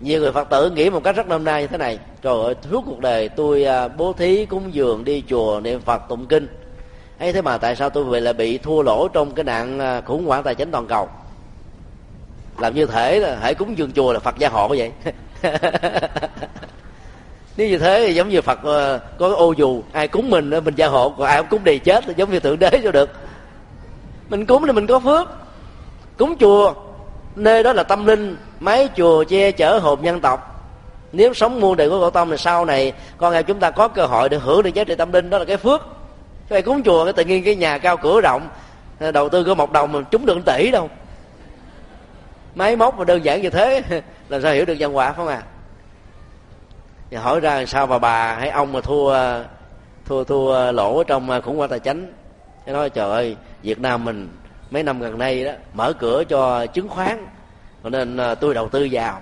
[0.00, 2.54] nhiều người phật tử nghĩ một cách rất năm nay như thế này, trời ơi,
[2.70, 6.46] suốt cuộc đời tôi à, bố thí cúng dường đi chùa niệm phật tụng kinh.
[7.18, 10.00] Ấy thế mà tại sao tôi vậy là bị thua lỗ trong cái nạn à,
[10.00, 11.08] khủng hoảng tài chính toàn cầu?
[12.58, 14.92] Làm như thể là hãy cúng dường chùa là phật gia hộ vậy.
[17.56, 20.50] nếu như thế thì giống như phật ờ, có cái ô dù, ai cúng mình
[20.50, 23.10] mình gia hộ, còn ai cũng cúng đầy chết, giống như thượng đế cho được.
[24.28, 25.28] Mình cúng thì mình có phước.
[26.18, 26.74] Cúng chùa,
[27.36, 30.50] nơi đó là tâm linh mấy chùa che chở hồn nhân tộc.
[31.12, 33.88] Nếu sống muôn đời của cổ tông thì sau này, con em chúng ta có
[33.88, 35.82] cơ hội để hưởng được giá trị tâm linh, đó là cái phước.
[36.48, 38.48] Cái cúng chùa, cái tự nhiên cái nhà cao cửa rộng
[39.00, 40.90] ờ, đầu tư có một đồng mà trúng được tỷ đâu.
[42.54, 43.82] Máy móc mà đơn giản như thế
[44.28, 45.42] là sao hiểu được nhân quả không à
[47.14, 49.14] thì hỏi ra sao mà bà hay ông mà thua
[50.06, 52.12] thua thua lỗ trong à, khủng hoảng tài chính.
[52.66, 54.28] Thế nói, trời ơi, việt nam mình
[54.70, 57.26] mấy năm gần đây đó, mở cửa cho chứng khoán,
[57.82, 59.20] cho nên à, tôi đầu tư vào.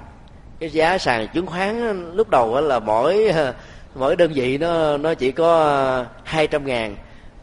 [0.59, 3.55] Cái giá sàn chứng khoán lúc đầu là mỗi à,
[3.95, 6.97] mỗi đơn vị nó nó chỉ có hai trăm ngàn.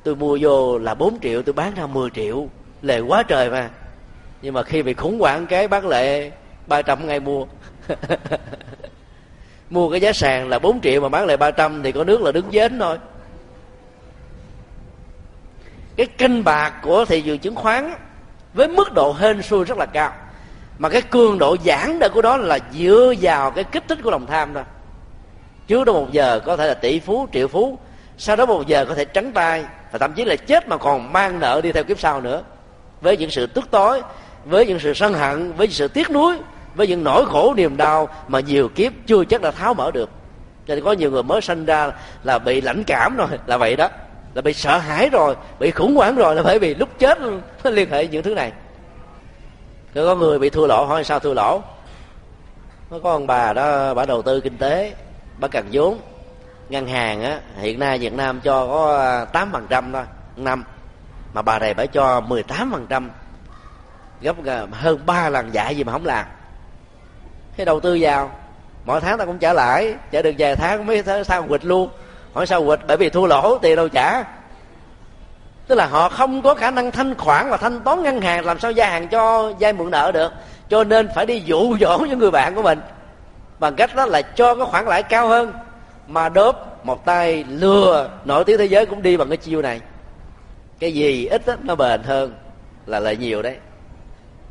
[0.03, 2.47] Tôi mua vô là 4 triệu, tôi bán ra 10 triệu.
[2.81, 3.69] Lệ quá trời mà.
[4.41, 6.31] Nhưng mà khi bị khủng hoảng cái bán lệ
[6.67, 7.45] ba trăm ngày mua.
[9.69, 12.31] mua cái giá sàn là 4 triệu mà bán lại 300 thì có nước là
[12.31, 12.97] đứng dến thôi.
[15.95, 17.93] Cái canh bạc của thị trường chứng khoán
[18.53, 20.13] với mức độ hên xui rất là cao.
[20.77, 24.11] Mà cái cường độ giãn nợ của đó là dựa vào cái kích thích của
[24.11, 24.63] lòng tham thôi.
[25.67, 27.77] Trước đó một giờ có thể là tỷ phú, triệu phú,
[28.17, 31.13] sau đó một giờ có thể trắng tay và thậm chí là chết mà còn
[31.13, 32.43] mang nợ đi theo kiếp sau nữa.
[33.01, 34.01] Với những sự tức tối,
[34.45, 36.37] với những sự sân hận, với những sự tiếc nuối
[36.79, 40.09] với những nỗi khổ niềm đau mà nhiều kiếp chưa chắc là tháo mở được.
[40.67, 41.91] Cho nên có nhiều người mới sinh ra
[42.23, 43.89] là bị lãnh cảm rồi, là vậy đó.
[44.33, 47.17] Là bị sợ hãi rồi, bị khủng hoảng rồi, là bởi vì lúc chết
[47.63, 48.51] nó liên hệ những thứ này.
[49.93, 51.61] Rồi có người bị thua lỗ, hỏi sao thua lỗ?
[53.03, 54.93] Có ông bà đó, bà đầu tư kinh tế,
[55.39, 55.99] bà cần vốn.
[56.69, 60.03] Ngân hàng á, hiện nay việt nam cho có à, tám phần trăm thôi,
[60.35, 60.63] năm.
[61.33, 63.09] Mà bà này phải cho 18 phần trăm.
[64.21, 66.25] Gấp à, hơn ba lần dạy gì mà không làm
[67.59, 68.31] cái đầu tư vào.
[68.85, 69.93] Mỗi tháng ta cũng trả lãi.
[70.11, 71.89] Trả được vài tháng mới tháng sao quỵt luôn.
[72.33, 72.79] Hỏi sao quỵt?
[72.87, 74.23] Bởi vì thua lỗ tiền đâu trả.
[75.67, 78.59] Tức là họ không có khả năng thanh khoản và thanh toán ngân hàng làm
[78.59, 80.31] sao gia hàng cho vay mượn nợ được.
[80.69, 82.79] Cho nên phải đi dụ dỗ những người bạn của mình.
[83.59, 85.53] Bằng cách đó là cho cái khoản lãi cao hơn.
[86.07, 89.81] Mà đốp một tay lừa nổi tiếng thế giới cũng đi bằng cái chiêu này.
[90.79, 92.33] Cái gì ít đó, nó bền hơn
[92.85, 93.55] là lợi nhiều đấy.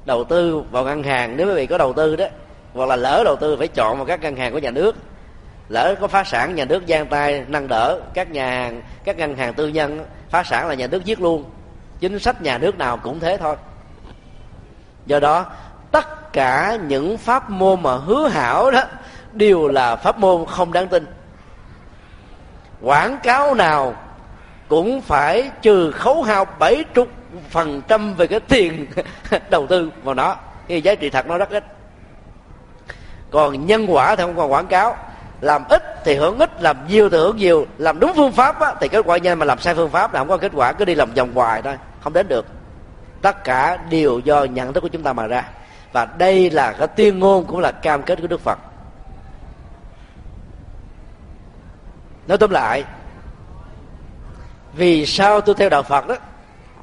[0.04, 2.26] Đầu tư vào ngân hàng nếu quý vị có đầu tư đó
[2.74, 4.96] hoặc là lỡ đầu tư phải chọn vào các ngân hàng của nhà nước.
[5.68, 9.36] Lỡ có phá sản, nhà nước giang tay, nâng đỡ các nhà hàng, các ngân
[9.36, 11.44] hàng tư nhân, phá sản là nhà nước giết luôn.
[12.00, 13.56] Chính sách nhà nước nào cũng thế thôi.
[15.06, 15.46] Do đó,
[15.90, 18.82] tất cả những pháp môn mà hứa hảo đó
[19.32, 21.06] đều là pháp môn không đáng tin.
[22.82, 23.94] Quảng cáo nào
[24.68, 27.08] cũng phải trừ khấu hao bảy chục
[27.50, 28.86] phần trăm về cái tiền
[29.50, 30.36] đầu tư vào nó.
[30.68, 31.64] Cái giá trị thật nó rất ít
[33.30, 34.96] còn nhân quả thì không còn quảng cáo.
[35.40, 37.66] Làm ít thì hưởng ít làm nhiều thì hưởng nhiều.
[37.78, 40.20] Làm đúng phương pháp á, thì kết quả nhanh mà làm sai phương pháp là
[40.20, 42.46] không có kết quả cứ đi lòng vòng hoài thôi không đến được.
[43.22, 45.44] Tất cả đều do nhận thức của chúng ta mà ra.
[45.92, 48.58] Và đây là cái tuyên ngôn cũng là cam kết của đức phật.
[52.26, 52.84] Nói tóm lại
[54.74, 56.16] vì sao tôi theo đạo phật đó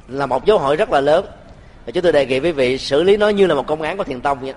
[0.08, 1.26] là một dấu hỏi rất là lớn.
[1.86, 3.96] Và chúng tôi đề nghị quý vị xử lý nó như là một công án
[3.96, 4.54] của thiền tông vậy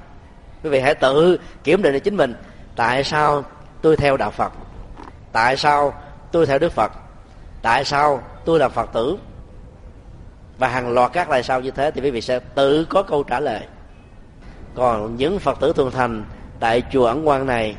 [0.64, 2.34] quý vị hãy tự kiểm định cho chính mình.
[2.76, 3.44] Tại sao
[3.82, 4.52] tôi theo đạo phật?
[5.32, 5.94] Tại sao
[6.32, 6.92] tôi theo đức phật?
[7.62, 9.18] Tại sao tôi là phật tử?
[10.58, 13.24] Và hàng loạt các lại sao như thế thì quý vị sẽ tự có câu
[13.24, 13.62] trả lời.
[14.76, 16.24] Còn những phật tử thuần thành
[16.60, 17.76] tại chùa ẩn quan này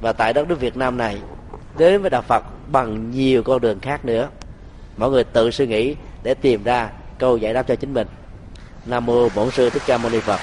[0.00, 1.18] và tại đất nước việt nam này
[1.78, 4.28] đến với đạo phật bằng nhiều con đường khác nữa.
[4.96, 8.06] Mọi người tự suy nghĩ để tìm ra câu giải đáp cho chính mình.
[8.86, 10.40] Nam mô bổn sư thích ca mâu ni phật.